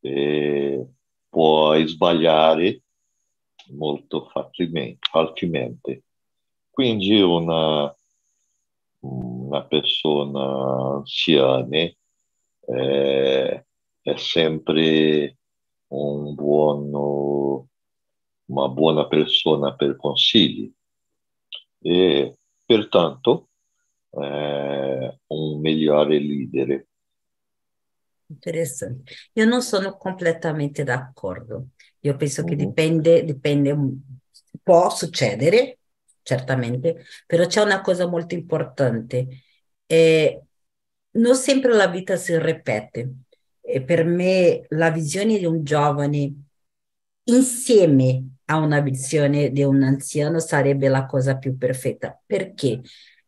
[0.00, 0.86] e
[1.28, 2.82] può sbagliare
[3.70, 6.02] molto facilmente.
[6.70, 7.94] Quindi una,
[9.00, 11.90] una persona anziana
[12.66, 13.66] eh,
[14.00, 15.36] è sempre
[15.94, 17.68] un buono,
[18.46, 20.72] una buona persona per consigli
[21.80, 23.48] e pertanto
[24.10, 26.86] eh, un migliore leader.
[28.26, 29.12] Interessante.
[29.34, 31.68] Io non sono completamente d'accordo.
[32.00, 32.56] Io penso che Mhm.
[32.56, 33.76] dipende, dipende,
[34.62, 35.78] può succedere,
[36.22, 39.42] certamente, però c'è una cosa molto importante.
[39.86, 40.42] Eh,
[41.12, 43.14] non sempre la vita si ripete.
[43.80, 46.34] Per me la visione di un giovane
[47.24, 52.20] insieme a una visione di un anziano sarebbe la cosa più perfetta.
[52.26, 52.80] Perché?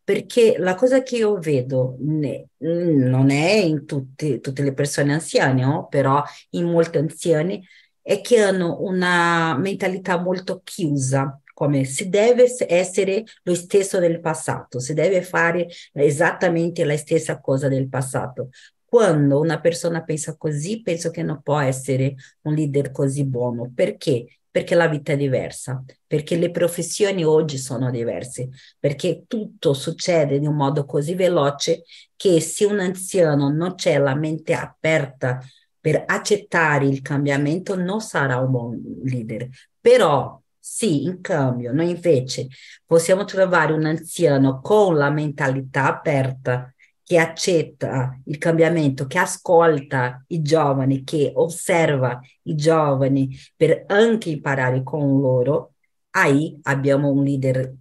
[0.03, 5.63] Perché la cosa che io vedo ne- non è in tutti- tutte le persone anziane,
[5.65, 5.87] no?
[5.89, 7.65] Però in molti anziani,
[8.03, 14.79] è che hanno una mentalità molto chiusa, come si deve essere lo stesso del passato,
[14.81, 18.51] si deve fare esattamente la stessa cosa del passato.
[18.95, 23.73] Quando una persona pensa così, penso che non può essere un leader così buono.
[23.75, 24.39] Perché?
[24.49, 30.47] Perché la vita è diversa, perché le professioni oggi sono diverse, perché tutto succede in
[30.47, 31.83] un modo così veloce
[32.15, 35.41] che se un anziano non c'è la mente aperta
[35.81, 39.49] per accettare il cambiamento, non sarà un buon leader.
[39.81, 42.47] Però sì, in cambio, noi invece
[42.87, 46.73] possiamo trovare un anziano con la mentalità aperta
[47.05, 54.83] che accetta il cambiamento, che ascolta i giovani, che osserva i giovani per anche imparare
[54.83, 55.75] con loro,
[56.11, 57.75] aí abbiamo un leader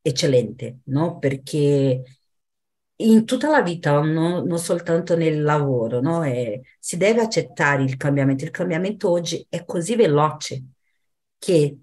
[0.00, 1.18] eccellente, no?
[1.18, 2.02] Perché
[2.98, 4.42] in tutta la vita, no?
[4.42, 6.22] non soltanto nel lavoro, no?
[6.24, 8.44] E si deve accettare il cambiamento.
[8.44, 10.64] Il cambiamento oggi è così veloce
[11.38, 11.78] che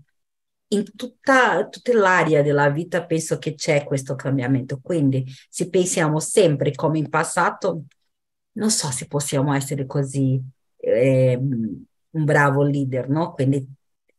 [0.74, 4.80] in tutta, tutta l'area della vita penso che c'è questo cambiamento.
[4.82, 7.84] Quindi se pensiamo sempre come in passato,
[8.54, 10.42] non so se possiamo essere così
[10.78, 13.34] eh, un bravo leader, no?
[13.34, 13.66] Quindi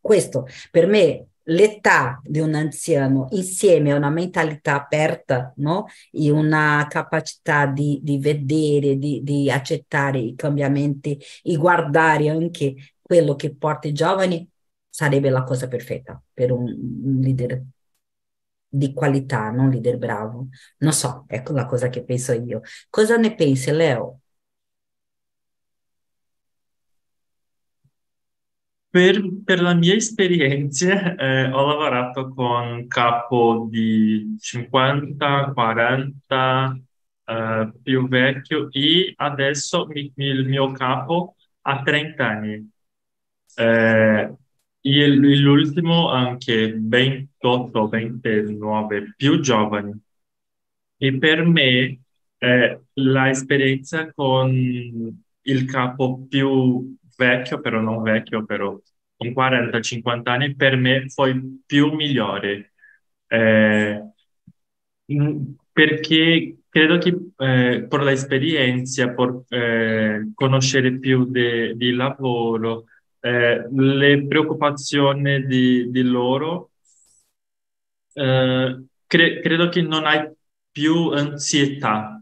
[0.01, 5.87] questo per me l'età di un anziano insieme a una mentalità aperta, no?
[6.11, 13.35] E una capacità di, di vedere, di, di accettare i cambiamenti e guardare anche quello
[13.37, 14.49] che porta i giovani
[14.95, 16.67] sarebbe la cosa perfetta per un,
[17.21, 17.61] leader
[18.69, 20.49] di qualità, non leader bravo.
[20.79, 22.61] Non so, ecco la cosa che penso io.
[22.91, 24.21] Cosa ne pensi, Leo?
[28.95, 36.79] Per, per la mia esperienza eh, ho lavorato con capo di 50, 40,
[37.25, 42.71] eh, più vecchio e adesso mi- il mio capo ha 30 anni.
[43.57, 44.35] Eh,
[44.87, 49.93] e l'ultimo anche 28, 29, più giovani.
[50.99, 52.01] E per me
[52.39, 54.51] eh, l'esperienza con
[55.43, 58.79] il capo più vecchio, però non vecchio, però
[59.17, 61.23] con 40-50 anni, per me fu
[61.67, 62.73] più migliore.
[63.27, 64.03] Eh,
[65.73, 72.85] perché credo che eh, per l'esperienza, per eh, conoscere più di lavoro,
[73.25, 76.73] eh, le preoccupazioni di, di loro,
[78.13, 80.31] eh, cre credo che non hai
[80.71, 82.21] più ansietà.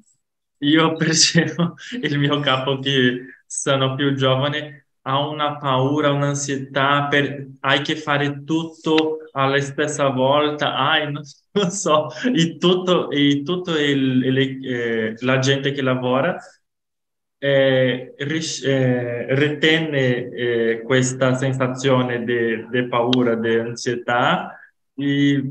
[0.59, 7.83] Io percevo il mio capo che sono più giovane ha una paura, un'ansietà, per, hai
[7.83, 11.23] che fare tutto alla stessa volta, hai, non,
[11.53, 16.39] non so, e tutto, e tutto il, il, eh, la gente che lavora
[17.45, 22.23] eh, ris- eh, ritenne eh, questa sensazione
[22.71, 24.57] di paura, di ansietà,
[24.95, 25.51] e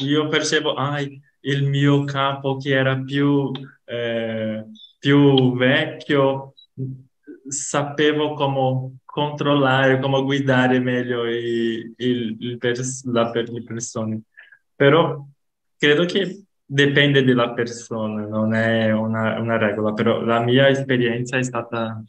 [0.00, 3.48] io percevo, ah, il mio capo che era più,
[3.84, 4.64] eh,
[4.98, 6.54] più vecchio,
[7.46, 12.58] sapevo come controllare, come guidare meglio i, il, il
[13.04, 14.22] la, le persone.
[14.74, 15.24] Però
[15.78, 16.42] credo che
[16.72, 22.02] dipende dalla persona, non è una, una regola, però la mia esperienza è stata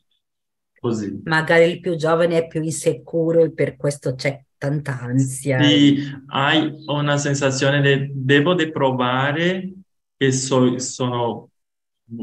[0.79, 1.21] così.
[1.25, 5.59] Magari il più giovane è più insicuro e per questo c'è tanta ansia.
[5.59, 5.97] Sì,
[6.27, 9.73] hai una sensazione di devo di provare
[10.15, 11.49] che so, sono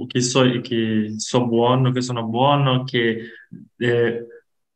[0.06, 3.20] che so, che so buono, che sono buono, che
[3.76, 4.26] eh,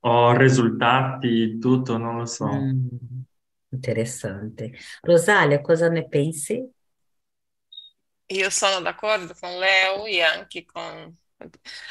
[0.01, 2.47] ho risultati, tutto, non lo so.
[2.47, 2.89] Mm,
[3.71, 4.73] interessante.
[5.03, 6.69] Rosalia, cosa ne pensi?
[8.27, 11.15] Io sono d'accordo con Leo e anche con...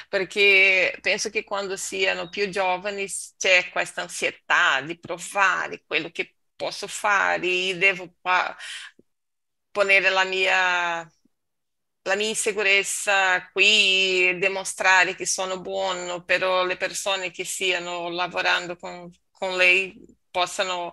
[0.10, 3.06] perché penso che quando siano più giovani
[3.38, 8.16] c'è questa ansietà di provare quello che posso fare, devo
[9.72, 11.10] ponere la mia
[12.04, 19.12] la mia insicurezza qui, dimostrare che sono buono, però le persone che stiano lavorando con,
[19.32, 19.96] con lei
[20.32, 20.88] possano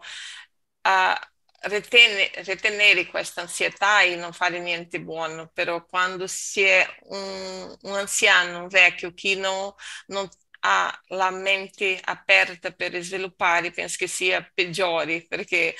[0.83, 1.15] uh,
[1.63, 8.61] ritenere questa ansietà e non fare niente buono, però quando si è un, un anziano,
[8.63, 9.73] un vecchio che non,
[10.07, 10.29] non
[10.61, 15.75] ha la mente aperta per sviluppare, penso che sia peggiore perché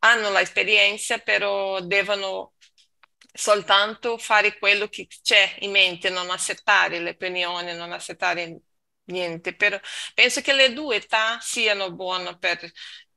[0.00, 2.54] hanno l'esperienza, però devono
[3.32, 8.60] soltanto fare quello che c'è in mente, non accettare le opinioni, non accettare
[9.04, 9.54] niente.
[9.54, 9.78] Però
[10.14, 12.70] penso che le due età siano buone per,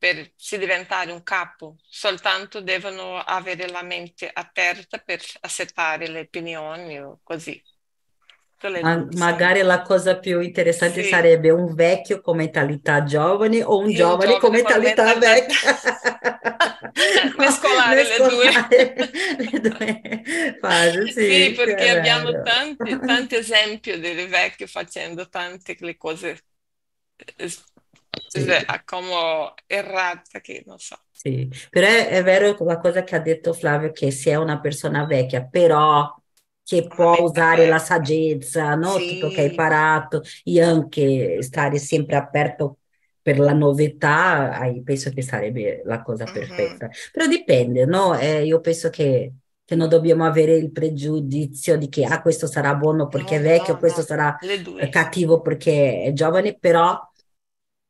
[0.04, 7.00] per si diventare un capo, soltanto devono avere la mente aperta per accettare le opinioni
[7.00, 7.58] o così.
[8.82, 11.08] Ma, magari la cosa più interessante sì.
[11.08, 15.58] sarebbe un vecchio con mentalità giovane o un, giovane, un giovane con mentalità, con vecchia.
[17.38, 21.12] Mescolare, Mescolare le due, le due fasi.
[21.12, 26.42] Sì, sì perché abbiamo tanti, tanti esempi del vecchio facendo tante le cose
[28.26, 28.46] sì.
[28.84, 30.98] come errata che non so.
[31.10, 34.60] Sì, però è, è vero la cosa che ha detto Flavio che se è una
[34.60, 36.14] persona vecchia, però
[36.64, 38.96] che può usare la saggezza, no?
[38.96, 39.18] Sì.
[39.18, 42.78] Tutto che hai imparato e anche stare sempre aperto
[43.20, 46.86] per la novità, penso che sarebbe la cosa perfetta.
[46.86, 47.10] Uh-huh.
[47.10, 48.18] Però dipende, no?
[48.18, 49.32] Eh, io penso che,
[49.64, 53.48] che, non dobbiamo avere il pregiudizio di che ah, questo sarà buono perché no, è
[53.48, 54.36] vecchio, no, questo sarà
[54.90, 57.00] cattivo perché è giovane, però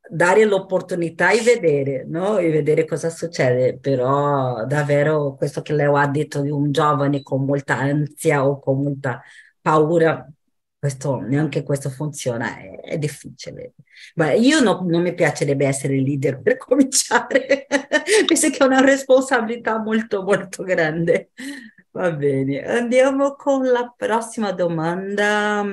[0.08, 2.38] dare l'opportunità e vedere, no?
[2.38, 3.78] E vedere cosa succede.
[3.78, 8.82] Però davvero questo che Leo ha detto di un giovane con molta ansia o con
[8.82, 9.22] molta
[9.60, 10.28] paura,
[10.78, 13.74] questo, neanche questo funziona, è, è difficile.
[14.16, 17.66] Ma io no, non mi piacerebbe essere leader per cominciare,
[18.26, 21.30] penso che è una responsabilità molto molto grande.
[21.90, 25.64] Va bene, andiamo con la prossima domanda.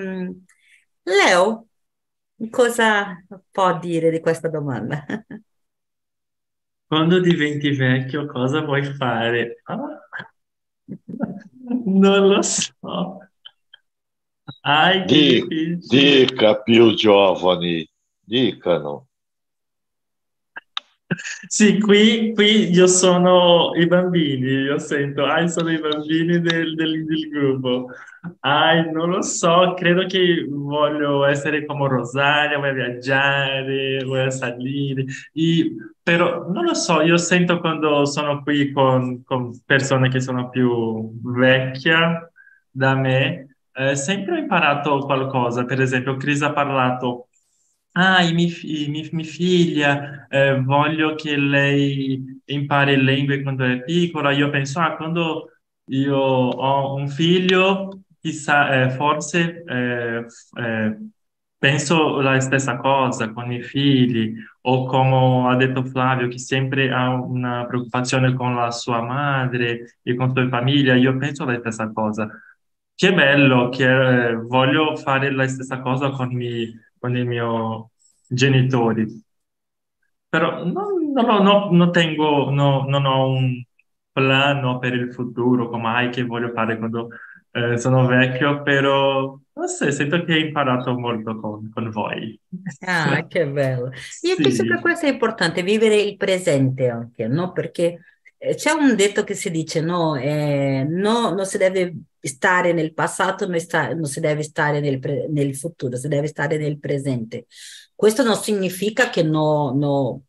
[1.03, 1.67] Leo,
[2.49, 5.05] Cosa può dire di questa domanda?
[6.85, 9.61] Quando diventi vecchio, cosa vuoi fare?
[9.63, 9.99] Ah,
[11.85, 13.19] non lo so.
[14.63, 17.87] Ai, che Di- dica più giovani,
[18.19, 19.09] dicano.
[21.47, 27.05] Sì, qui, qui io sono i bambini, io sento, ah, sono i bambini del, del,
[27.05, 27.87] del gruppo.
[28.41, 35.75] Ah, non lo so, credo che voglio essere come Rosaria, voglio viaggiare, voglio salire, e,
[36.01, 41.11] però non lo so, io sento quando sono qui con, con persone che sono più
[41.23, 42.31] vecchie
[42.69, 47.27] da me, eh, sempre ho imparato qualcosa, per esempio Cris ha parlato
[47.93, 53.83] ah, i miei, i miei, mia figlia, eh, voglio che lei impari lingue quando è
[53.83, 54.31] piccola.
[54.31, 55.49] Io penso, ah, quando
[55.85, 60.25] io ho un figlio, chissà, eh, forse eh,
[60.57, 60.97] eh,
[61.57, 67.13] penso la stessa cosa con i figli, o come ha detto Flavio, che sempre ha
[67.13, 71.91] una preoccupazione con la sua madre e con la sua famiglia, io penso la stessa
[71.91, 72.29] cosa.
[72.93, 76.71] Che bello che eh, voglio fare la stessa cosa con, mi,
[77.01, 77.83] con i miei
[78.27, 79.23] genitori.
[80.29, 83.61] Però non, non, non, non tengo, non ho un
[84.13, 87.09] piano per il futuro, come che voglio fare quando
[87.51, 92.39] eh, sono vecchio, però non so, sento che hai imparato molto con, con voi.
[92.85, 93.87] Ah, che bello.
[93.87, 94.41] Io sì.
[94.41, 97.51] penso che questo è importante, vivere il presente anche, no?
[97.51, 97.99] Perché
[98.55, 103.47] c'è un detto che si dice, no, eh, no, non si deve stare nel passato,
[103.47, 107.45] non, sta, non si deve stare nel, pre, nel, futuro, si deve stare nel presente.
[107.93, 110.23] Questo non significa che no, no,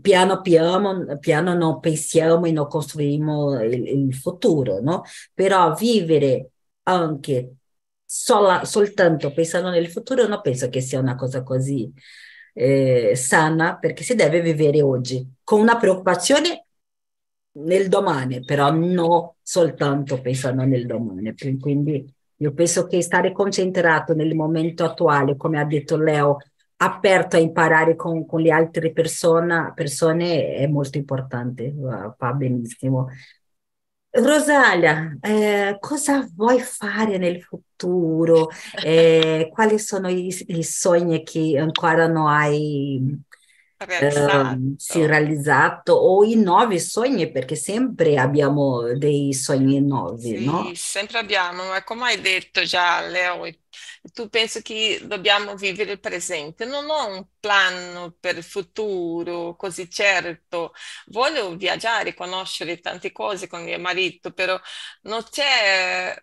[0.00, 5.02] piano piano, piano non pensiamo e non costruiamo il, il futuro, no?
[5.32, 6.50] Però vivere
[6.84, 7.54] anche
[8.04, 11.92] sola, soltanto pensando nel futuro non penso che sia una cosa così
[12.54, 16.67] eh, sana, perché si deve vivere oggi con una preoccupazione
[17.64, 21.34] nel domani, però non soltanto pensando nel domani.
[21.58, 26.38] Quindi io penso che stare concentrato nel momento attuale, come ha detto Leo,
[26.76, 33.08] aperto a imparare con, con le altre persone, persone è molto importante, va benissimo.
[34.10, 38.48] Rosalia, eh, cosa vuoi fare nel futuro?
[38.82, 43.22] Eh, quali sono i, i, sogni che ancora non hai
[43.86, 44.60] realizzato.
[44.60, 50.74] Eh, sì, realizzato o i nuovi sogni, perché sempre abbiamo dei sogni nuovi, sì, no?
[50.74, 53.44] sempre abbiamo, ma come hai detto già, Leo,
[54.12, 56.64] tu pensi che dobbiamo vivere il presente.
[56.64, 60.72] Non ho un piano per il futuro così certo.
[61.06, 64.58] Voglio viaggiare, conoscere tante cose con mio marito, però
[65.02, 66.14] non c'è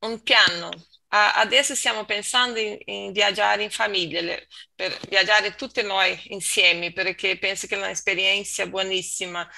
[0.00, 0.70] un piano.
[1.10, 4.20] Adesso stiamo pensando in, in, viaggiare in famiglia,
[4.74, 9.48] per viaggiare tutti noi insieme, perché penso che è un'esperienza buonissima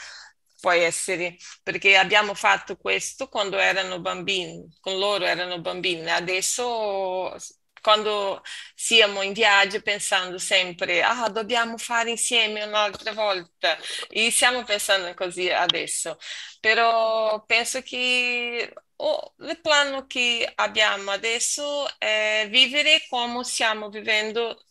[0.60, 7.34] può essere, perché abbiamo fatto questo quando erano bambini, con loro erano bambini, adesso
[7.82, 8.42] quando
[8.74, 13.76] siamo in viaggio pensando sempre, ah, dobbiamo fare insieme un'altra volta,
[14.08, 16.18] e stiamo pensando così adesso,
[16.60, 24.64] però penso che oh, il piano che abbiamo adesso è vivere come stiamo vivendo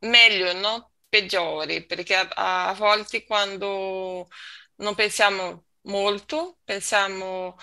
[0.00, 0.92] meglio, no?
[1.08, 4.28] Peggiori, perché a, a volte quando
[4.76, 7.56] non pensiamo molto, pensiamo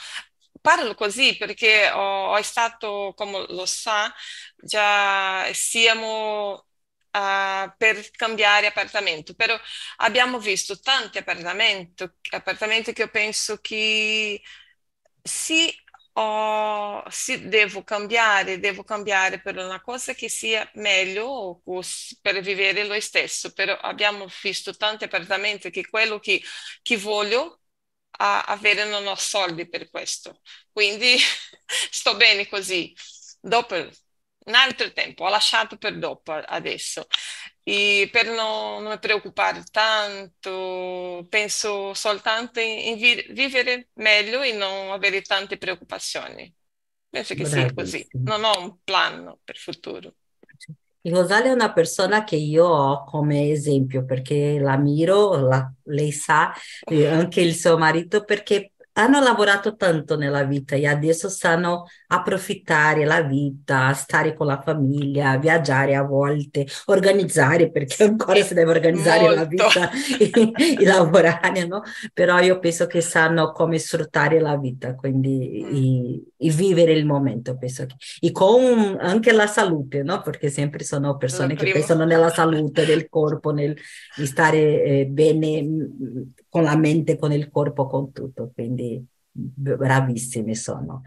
[0.66, 4.12] parlo così perché ho, ho, stato, come lo sa,
[4.56, 6.54] già siamo
[7.12, 9.56] uh, per cambiare appartamento, però
[9.98, 14.42] abbiamo visto tanti appartamenti, appartamenti che io penso che
[15.22, 15.72] sì,
[16.14, 21.62] oh, sì, devo cambiare, devo cambiare per una cosa che sia meglio
[22.22, 26.42] per vivere lo stesso, però abbiamo visto tanti appartamenti che quello che,
[26.82, 27.60] che voglio
[28.18, 30.42] a avere non ho soldi per questo,
[30.72, 31.18] quindi
[31.68, 32.94] sto bene così.
[33.40, 37.08] Dopo un altro tempo, ho lasciato per dopo adesso.
[37.64, 44.92] E per non, non mi preoccupare tanto, penso soltanto in, vi vivere meglio e non
[44.92, 46.54] avere tante preoccupazioni.
[47.10, 48.08] Penso che sia così.
[48.24, 50.16] Non ho un piano per il futuro.
[51.12, 56.54] Rosalia è una persona che io ho come esempio perché la miro, la, lei sa,
[56.86, 63.22] anche il suo marito, perché hanno lavorato tanto nella vita e adesso sanno approfittare la
[63.22, 69.36] vita, stare con la famiglia, viaggiare a volte, organizzare perché ancora si deve organizzare Molto.
[69.36, 71.82] la vita e, e, lavorare, no?
[72.14, 75.76] Però io penso che sanno come sfruttare la vita, quindi mm.
[75.76, 77.96] e, e, vivere il momento, penso che.
[78.20, 80.22] E con anche la salute, no?
[80.22, 83.76] Perché sempre sono persone che pensano nella salute del corpo, nel
[84.24, 89.04] stare eh, bene mm, con la mente, con il corpo, con tutto, quindi
[89.36, 91.02] bravissimi sono.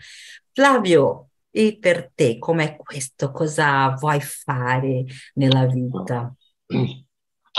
[0.53, 3.33] Flavio, e per te com'è questo?
[3.33, 5.05] Cosa vuoi fare
[5.35, 6.35] nella vita?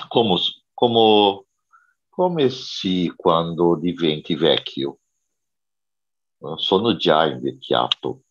[0.07, 0.36] Come,
[0.74, 1.45] come,
[2.07, 4.99] come si quando diventi vecchio?
[6.55, 8.24] Sono già invecchiato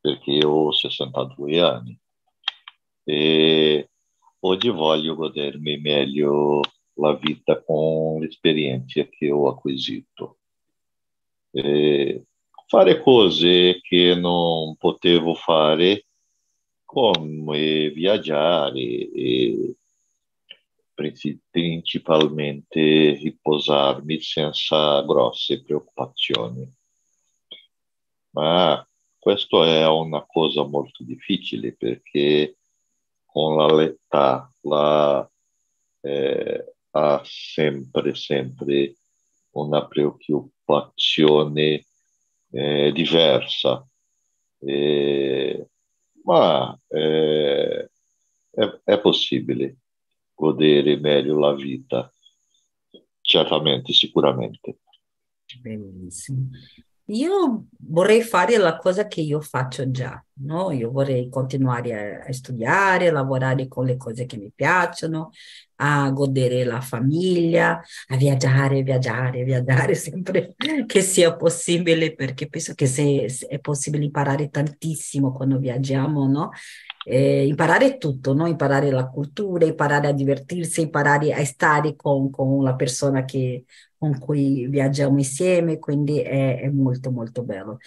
[0.00, 2.00] perché ho 62 anni
[3.04, 3.90] e
[4.40, 6.60] oggi voglio godermi meglio
[6.94, 10.39] la vita con l'esperienza che ho acquisito.
[11.52, 16.06] Fare cose che non potevo fare
[16.84, 19.74] come viaggiare e
[20.94, 26.72] principalmente riposarmi senza grosse preoccupazioni.
[28.30, 28.88] Ma
[29.18, 32.58] questo è una cosa molto difficile perché
[33.24, 35.28] con l'età la,
[36.02, 38.94] eh, ha sempre, sempre
[39.50, 40.58] una preoccupazione
[42.50, 43.86] eh, diversa.
[44.58, 45.66] Eh,
[46.24, 47.88] ma è,
[48.84, 49.76] è possibile
[50.34, 52.12] godere meglio la vita,
[53.20, 54.78] certamente, sicuramente.
[55.60, 56.48] Benissimo.
[57.10, 60.70] Io vorrei fare la cosa che io faccio già, no?
[60.70, 65.30] Io vorrei continuare a, a studiare, a lavorare con le cose che mi piacciono,
[65.76, 70.54] a godere la famiglia, a viaggiare, viaggiare, viaggiare sempre
[70.86, 76.50] che sia possibile, perché penso che se, se è possibile imparare tantissimo quando viaggiamo, no?
[77.02, 78.46] Eh, imparare tutto, no?
[78.46, 83.64] imparare la cultura, imparare a divertirsi, imparare a stare con, con la persona che,
[83.96, 87.78] con cui viaggiamo insieme, quindi è, è molto molto bello.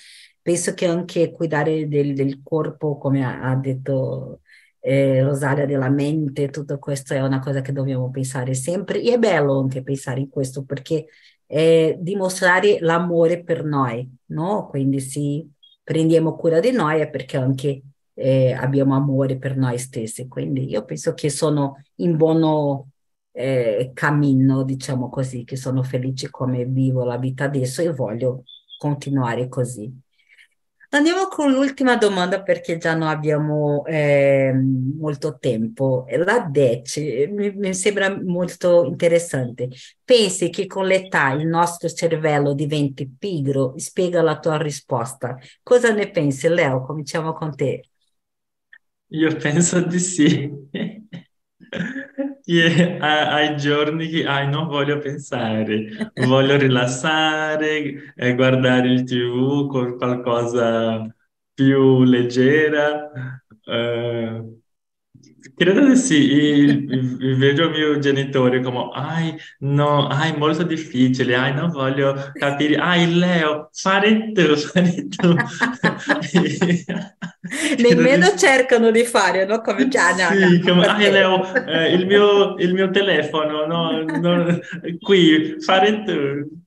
[0.42, 4.42] Penso che anche cuidare del, del corpo, come ha, ha detto
[4.80, 9.18] eh, Rosalia, della mente, tutto questo è una cosa che dobbiamo pensare sempre e è
[9.20, 11.06] bello anche pensare in questo perché
[11.46, 14.68] è dimostrare l'amore per noi, no?
[14.68, 15.48] Quindi se
[15.84, 17.84] prendiamo cura di noi è perché anche
[18.14, 20.28] eh, abbiamo amore per noi stessi.
[20.28, 22.90] Quindi io penso che sono in buono
[23.32, 28.44] eh, cammino, diciamo così, che sono felice come vivo la vita adesso e voglio
[28.78, 30.02] continuare così.
[30.94, 36.06] Andiamo con l'ultima domanda perché già non abbiamo eh, molto tempo.
[36.24, 39.70] La DEC mi, mi, sembra molto interessante.
[40.04, 43.74] Pensi che con l'età il nostro cervello diventi pigro?
[43.78, 45.36] Spiega la tua risposta.
[45.64, 46.84] Cosa ne pensi, Leo?
[46.84, 47.93] Cominciamo con te.
[49.20, 50.52] Io penso di sì.
[52.46, 59.98] Che hai giorni che ah, non voglio pensare, voglio rilassare, e guardare il TV con
[59.98, 61.06] qualcosa
[61.54, 63.12] più leggera.
[63.66, 64.62] Eh,
[65.56, 66.92] Credo di sì, il-
[67.22, 72.76] il- vedo il mio genitore come, ai, no, ai, molto difficile, ai, non voglio capire,
[72.78, 75.36] ai, Leo, fare tu, fare tu.
[77.78, 78.38] Nemmeno di...
[78.38, 79.62] cercano di fare, no?
[79.62, 84.60] Come già, sì, come, ai, Leo, eh, il mio, il mio telefono, no, no,
[85.02, 86.62] qui, fare tu.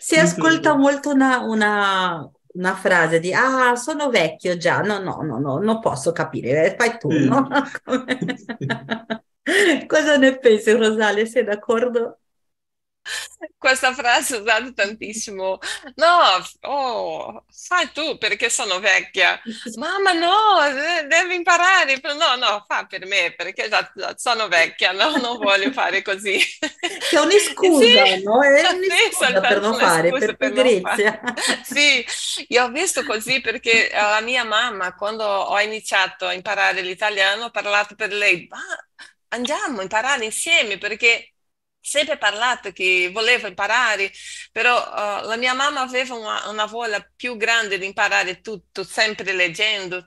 [0.00, 5.38] Si ascolta molto una, una, una frase di ah, sono vecchio già, no, no, no,
[5.38, 7.48] no, non posso capire, fai tu, no?
[9.86, 11.24] Cosa ne pensi, Rosalia?
[11.24, 12.18] Sei d'accordo?
[13.56, 15.58] Questa frase è usata tantissimo.
[15.96, 19.40] No, oh, fai tu perché sono vecchia.
[19.76, 22.00] Mamma, no, devi imparare.
[22.02, 26.38] No, no, fa per me perché già, sono vecchia, no, non voglio fare così.
[27.10, 28.42] È un'escusa, sì, no?
[28.42, 31.20] È un'escusa per non fare, per pigrizia.
[31.62, 32.04] Sì,
[32.48, 37.50] io ho visto così perché la mia mamma, quando ho iniziato a imparare l'italiano, ho
[37.50, 38.60] parlato per lei, ma
[39.28, 41.34] andiamo a imparare insieme perché
[41.88, 44.12] sempre parlato che voleva imparare,
[44.52, 49.32] però uh, la mia mamma aveva una, una, voglia più grande di imparare tutto, sempre
[49.32, 50.04] leggendo.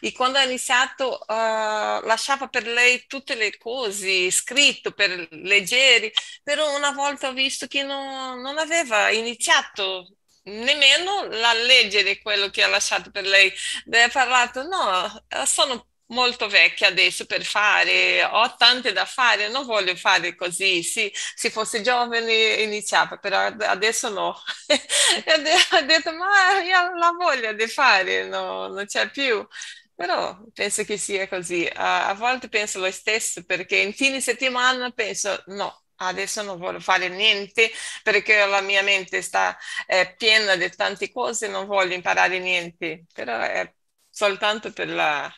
[0.00, 6.12] E quando ha iniziato, uh, lasciava per lei tutte le cose scritte per leggere,
[6.42, 12.62] però una volta ho visto che non, non aveva iniziato nemmeno a leggere quello che
[12.62, 13.52] ha lasciato per lei.
[13.90, 19.94] Ha parlato, no, sono molto vecchia adesso per fare, ho tante da fare, non voglio
[19.96, 24.34] fare così, sì, se fosse giovane iniziava, però adesso no.
[25.72, 29.46] ha detto, ma io la voglia di fare, no, non c'è più.
[29.94, 31.68] Però penso che sia così.
[31.72, 37.08] A, volte penso lo stesso perché in fine settimana penso, no, adesso non voglio fare
[37.08, 37.70] niente
[38.02, 39.56] perché la mia mente sta
[39.86, 43.70] è piena di tante cose, non voglio imparare niente, però è
[44.08, 45.30] soltanto per la,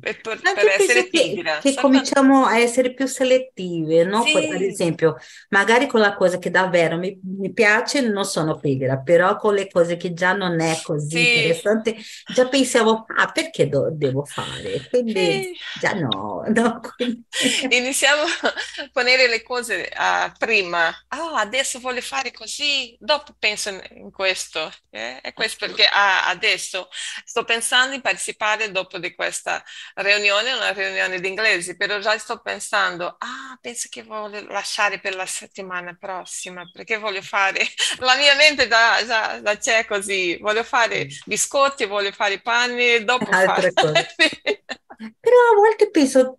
[0.00, 1.58] per, per, per essere pigra.
[1.58, 4.22] Che, che cominciamo a essere più selettive, no?
[4.22, 4.36] Sì.
[4.36, 5.16] Ad esempio,
[5.50, 9.68] magari con la cosa che davvero mi, mi, piace non sono pigra, però con le
[9.68, 11.36] cose che già non è così sì.
[11.36, 11.96] interessante,
[12.32, 14.86] già pensavo, ah, perché do, devo fare?
[14.88, 15.58] Quindi sì.
[15.80, 16.44] già no.
[16.46, 16.80] no?
[16.96, 17.24] Quindi...
[17.70, 20.88] Iniziamo a ponere le cose uh, prima.
[21.16, 24.72] Oh, adesso voglio fare così, dopo penso in questo.
[24.90, 25.20] Eh?
[25.20, 26.88] È questo perché ah, adesso
[27.24, 29.53] sto pensando in partecipare dopo di questa
[29.94, 35.14] riunione, una riunione di inglese, però già sto pensando, ah, penso che voglio lasciare per
[35.14, 37.60] la settimana prossima, perché voglio fare,
[38.00, 43.30] la mia mente già, già, già c'è così, voglio fare biscotti, voglio fare panni, dopo
[43.30, 43.72] Altre fare...
[43.72, 44.14] cose.
[44.96, 46.36] Però a volte penso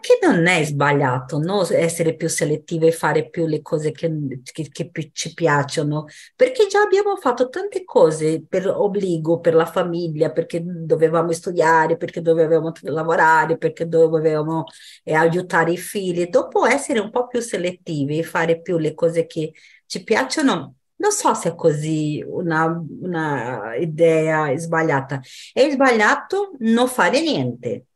[0.00, 1.66] che non è sbagliato, no?
[1.68, 4.10] Essere più selettivi e fare più le cose che,
[4.42, 6.06] che, che ci piacciono,
[6.36, 12.20] perché già abbiamo fatto tante cose per obbligo, per la famiglia, perché dovevamo studiare, perché
[12.22, 14.64] dovevamo lavorare, perché dovevamo
[15.04, 16.26] eh, aiutare i figli.
[16.28, 19.52] Dopo essere un po' più selettivi e fare più le cose che
[19.86, 22.66] ci piacciono, non so se è così una,
[23.00, 25.20] una idea sbagliata.
[25.52, 27.86] È sbagliato non fare niente?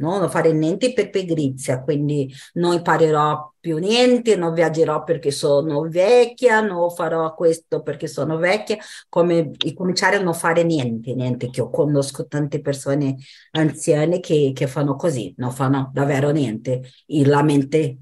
[0.00, 6.60] Non fare niente per pigrizia, quindi non imparerò più niente, non viaggerò perché sono vecchia,
[6.60, 8.78] non farò questo perché sono vecchia,
[9.08, 13.16] come cominciare a non fare niente, niente, che io conosco tante persone
[13.52, 17.98] anziane che, che fanno così, non fanno davvero niente, e la mente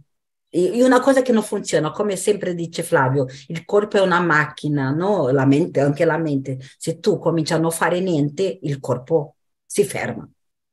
[0.50, 5.28] una cosa che non funziona, come sempre dice Flavio, il corpo è una macchina, no?
[5.30, 6.58] La mente, anche la mente.
[6.78, 9.36] Se tu cominci a non fare niente, il corpo
[9.66, 10.26] si ferma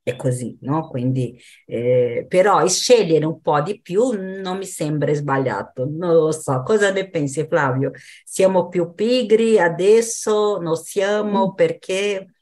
[0.06, 0.86] è così, no?
[0.86, 1.36] Quindi,
[1.66, 6.62] eh, però scegliere un po' di più non mi sembra sbagliato, non lo so.
[6.62, 7.90] Cosa ne pensi Flavio?
[8.22, 10.58] Siamo più pigri adesso?
[10.58, 11.50] Non siamo?
[11.50, 11.54] Mm.
[11.54, 12.34] Perché?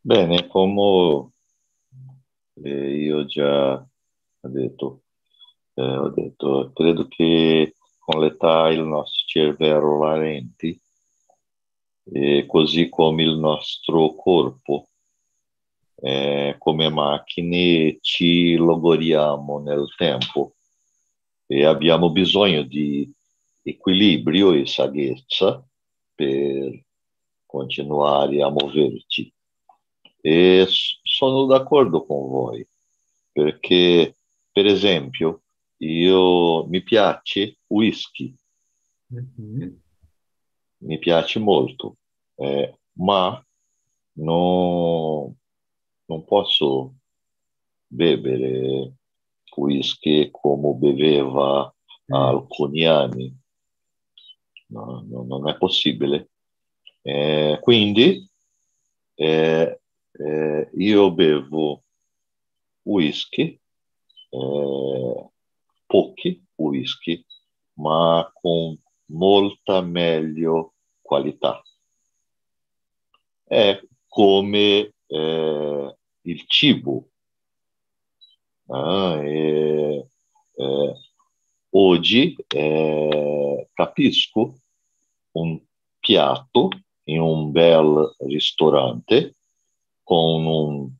[0.00, 1.30] Bene, come
[2.62, 5.02] eh, io già ho detto,
[5.74, 10.80] eh, ho detto, credo che con l'età il nostro cervello rallenti,
[12.46, 14.90] così come il nostro corpo
[15.96, 20.54] eh, come macchine ci logoriamo nel tempo
[21.46, 23.10] e abbiamo bisogno di
[23.62, 25.64] equilibrio e saggezza
[26.14, 26.84] per
[27.44, 29.32] continuare a muoverci.
[30.20, 32.66] E sono d'accordo con voi,
[33.30, 34.16] perché,
[34.50, 35.42] per esempio,
[35.78, 38.34] io mi piace whisky,
[39.14, 39.74] mm-hmm.
[40.78, 41.98] mi piace molto,
[42.36, 43.40] eh, ma
[44.14, 45.34] non,
[46.06, 46.94] non posso
[47.86, 48.92] bere
[49.54, 51.72] whisky come beveva
[52.12, 52.14] mm.
[52.14, 53.34] alcuni anni.
[54.68, 56.30] No, no, non è possibile.
[57.02, 58.28] Eh, quindi
[59.14, 59.80] eh,
[60.12, 61.84] eh, io bevo
[62.82, 63.58] whisky,
[64.30, 65.30] eh,
[65.86, 67.24] pochi whisky,
[67.74, 68.76] ma con
[69.06, 71.62] molta meglio qualità.
[73.44, 77.08] È come eh, il cibo.
[78.68, 80.08] Ah, e,
[80.56, 80.94] eh,
[81.70, 84.54] oggi eh, capisco
[85.32, 85.60] un
[86.00, 86.68] piatto
[87.04, 89.36] in un bel ristorante
[90.02, 90.90] con un,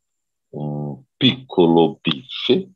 [0.50, 2.70] un piccolo bife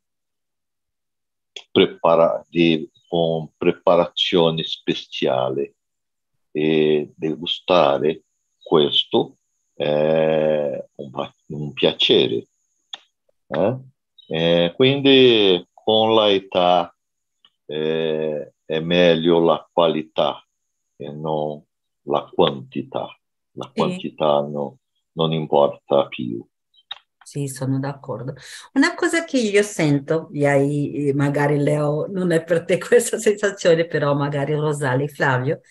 [1.71, 5.75] prepara- di, con preparazione speciale
[6.51, 8.23] e degustare
[8.61, 9.37] questo
[9.81, 11.11] è un,
[11.47, 12.47] un piacere.
[13.47, 13.77] Eh?
[14.27, 16.95] Eh, quindi con l'età
[17.65, 20.45] eh, è meglio la qualità
[20.95, 21.61] e non
[22.03, 23.07] la quantità.
[23.53, 24.77] La quantità no,
[25.13, 26.45] non importa più.
[27.23, 28.33] Sì, sono d'accordo.
[28.73, 33.85] Una cosa che io sento, e hai, magari Leo, non è per te questa sensazione,
[33.87, 35.61] però magari Rosale Flavio,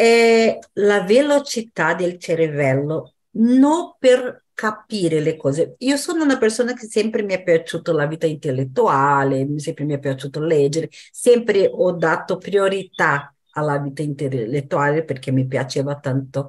[0.00, 5.74] è la velocità del cervello, non per capire le cose.
[5.80, 9.98] Io sono una persona che sempre mi è piaciuta la vita intellettuale, sempre mi è
[9.98, 16.48] piaciuto leggere, sempre ho dato priorità alla vita intellettuale perché mi piaceva tanto.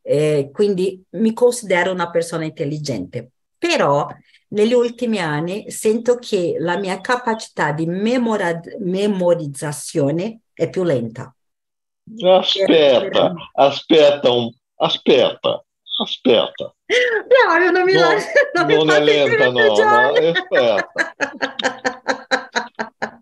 [0.00, 4.06] Eh, quindi mi considero una persona intelligente, però
[4.48, 11.34] negli ultimi anni sento che la mia capacità di memorizzazione è più lenta.
[12.24, 15.64] Aspetta, aspetta, un, aspetta,
[16.02, 16.74] aspetta.
[16.86, 18.28] Io non mi no, lascio.
[18.54, 20.92] Non, non è lenta, no, no, aspetta.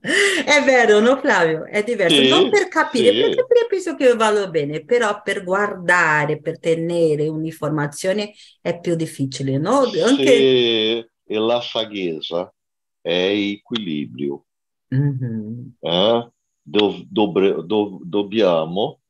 [0.00, 1.66] È vero, no Flavio?
[1.66, 2.16] È diverso.
[2.16, 3.34] Sì, non per capire, sì.
[3.34, 9.82] perché penso che vada bene, però per guardare, per tenere un'informazione è più difficile, no?
[9.82, 10.26] Anche...
[10.36, 12.52] Sì, e la saggezza
[13.00, 14.46] è equilibrio.
[14.94, 15.68] Mm-hmm.
[15.80, 16.30] Eh?
[16.70, 19.00] Do, dobre, do, dobbiamo,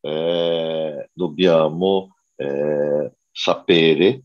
[0.00, 4.22] eh, dobbiamo eh, sapere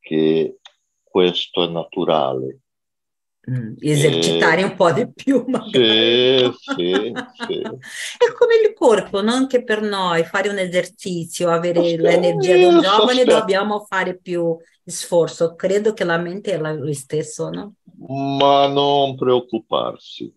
[0.00, 0.58] che
[1.02, 2.60] questo è naturale.
[3.50, 6.52] Mm, esercitare eh, un po' di più magari.
[6.52, 7.12] Sì, sì,
[7.46, 7.60] sì.
[7.60, 12.64] È come il corpo, non anche per noi, fare un esercizio, avere aspetta, l'energia di
[12.64, 13.38] un giovane, aspetta.
[13.38, 15.54] dobbiamo fare più sforzo.
[15.54, 17.74] Credo che la mente è lo stesso, no?
[18.06, 20.32] Ma non preoccuparsi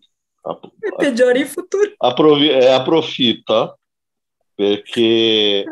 [0.80, 1.92] e peggiori in futuro.
[1.96, 3.78] Approvi- eh, approfitta
[4.54, 5.64] perché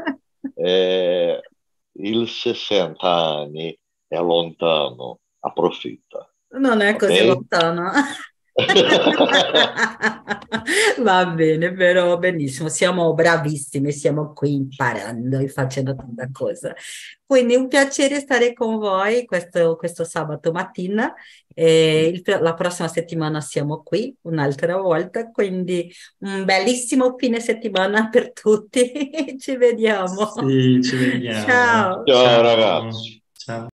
[0.55, 1.41] eh,
[1.93, 6.27] il 60 anni è lontano, approfitta.
[6.59, 7.27] Non è così Ok?
[7.27, 7.91] lontano.
[11.03, 16.75] Va bene, però benissimo, siamo bravissimi, siamo qui imparando e facendo tanta cosa.
[17.25, 21.13] Quindi un piacere stare con voi questo, questo sabato mattina.
[21.55, 25.91] E il- la prossima settimana siamo qui un'altra volta, quindi
[26.21, 28.93] un bellissimo fine settimana per tutti.
[29.39, 30.31] Ci vediamo.
[30.47, 31.47] Sì, ci vediamo.
[31.47, 32.05] Ciao.
[32.05, 33.23] Ciao ragazzi.
[33.33, 33.69] Ciao.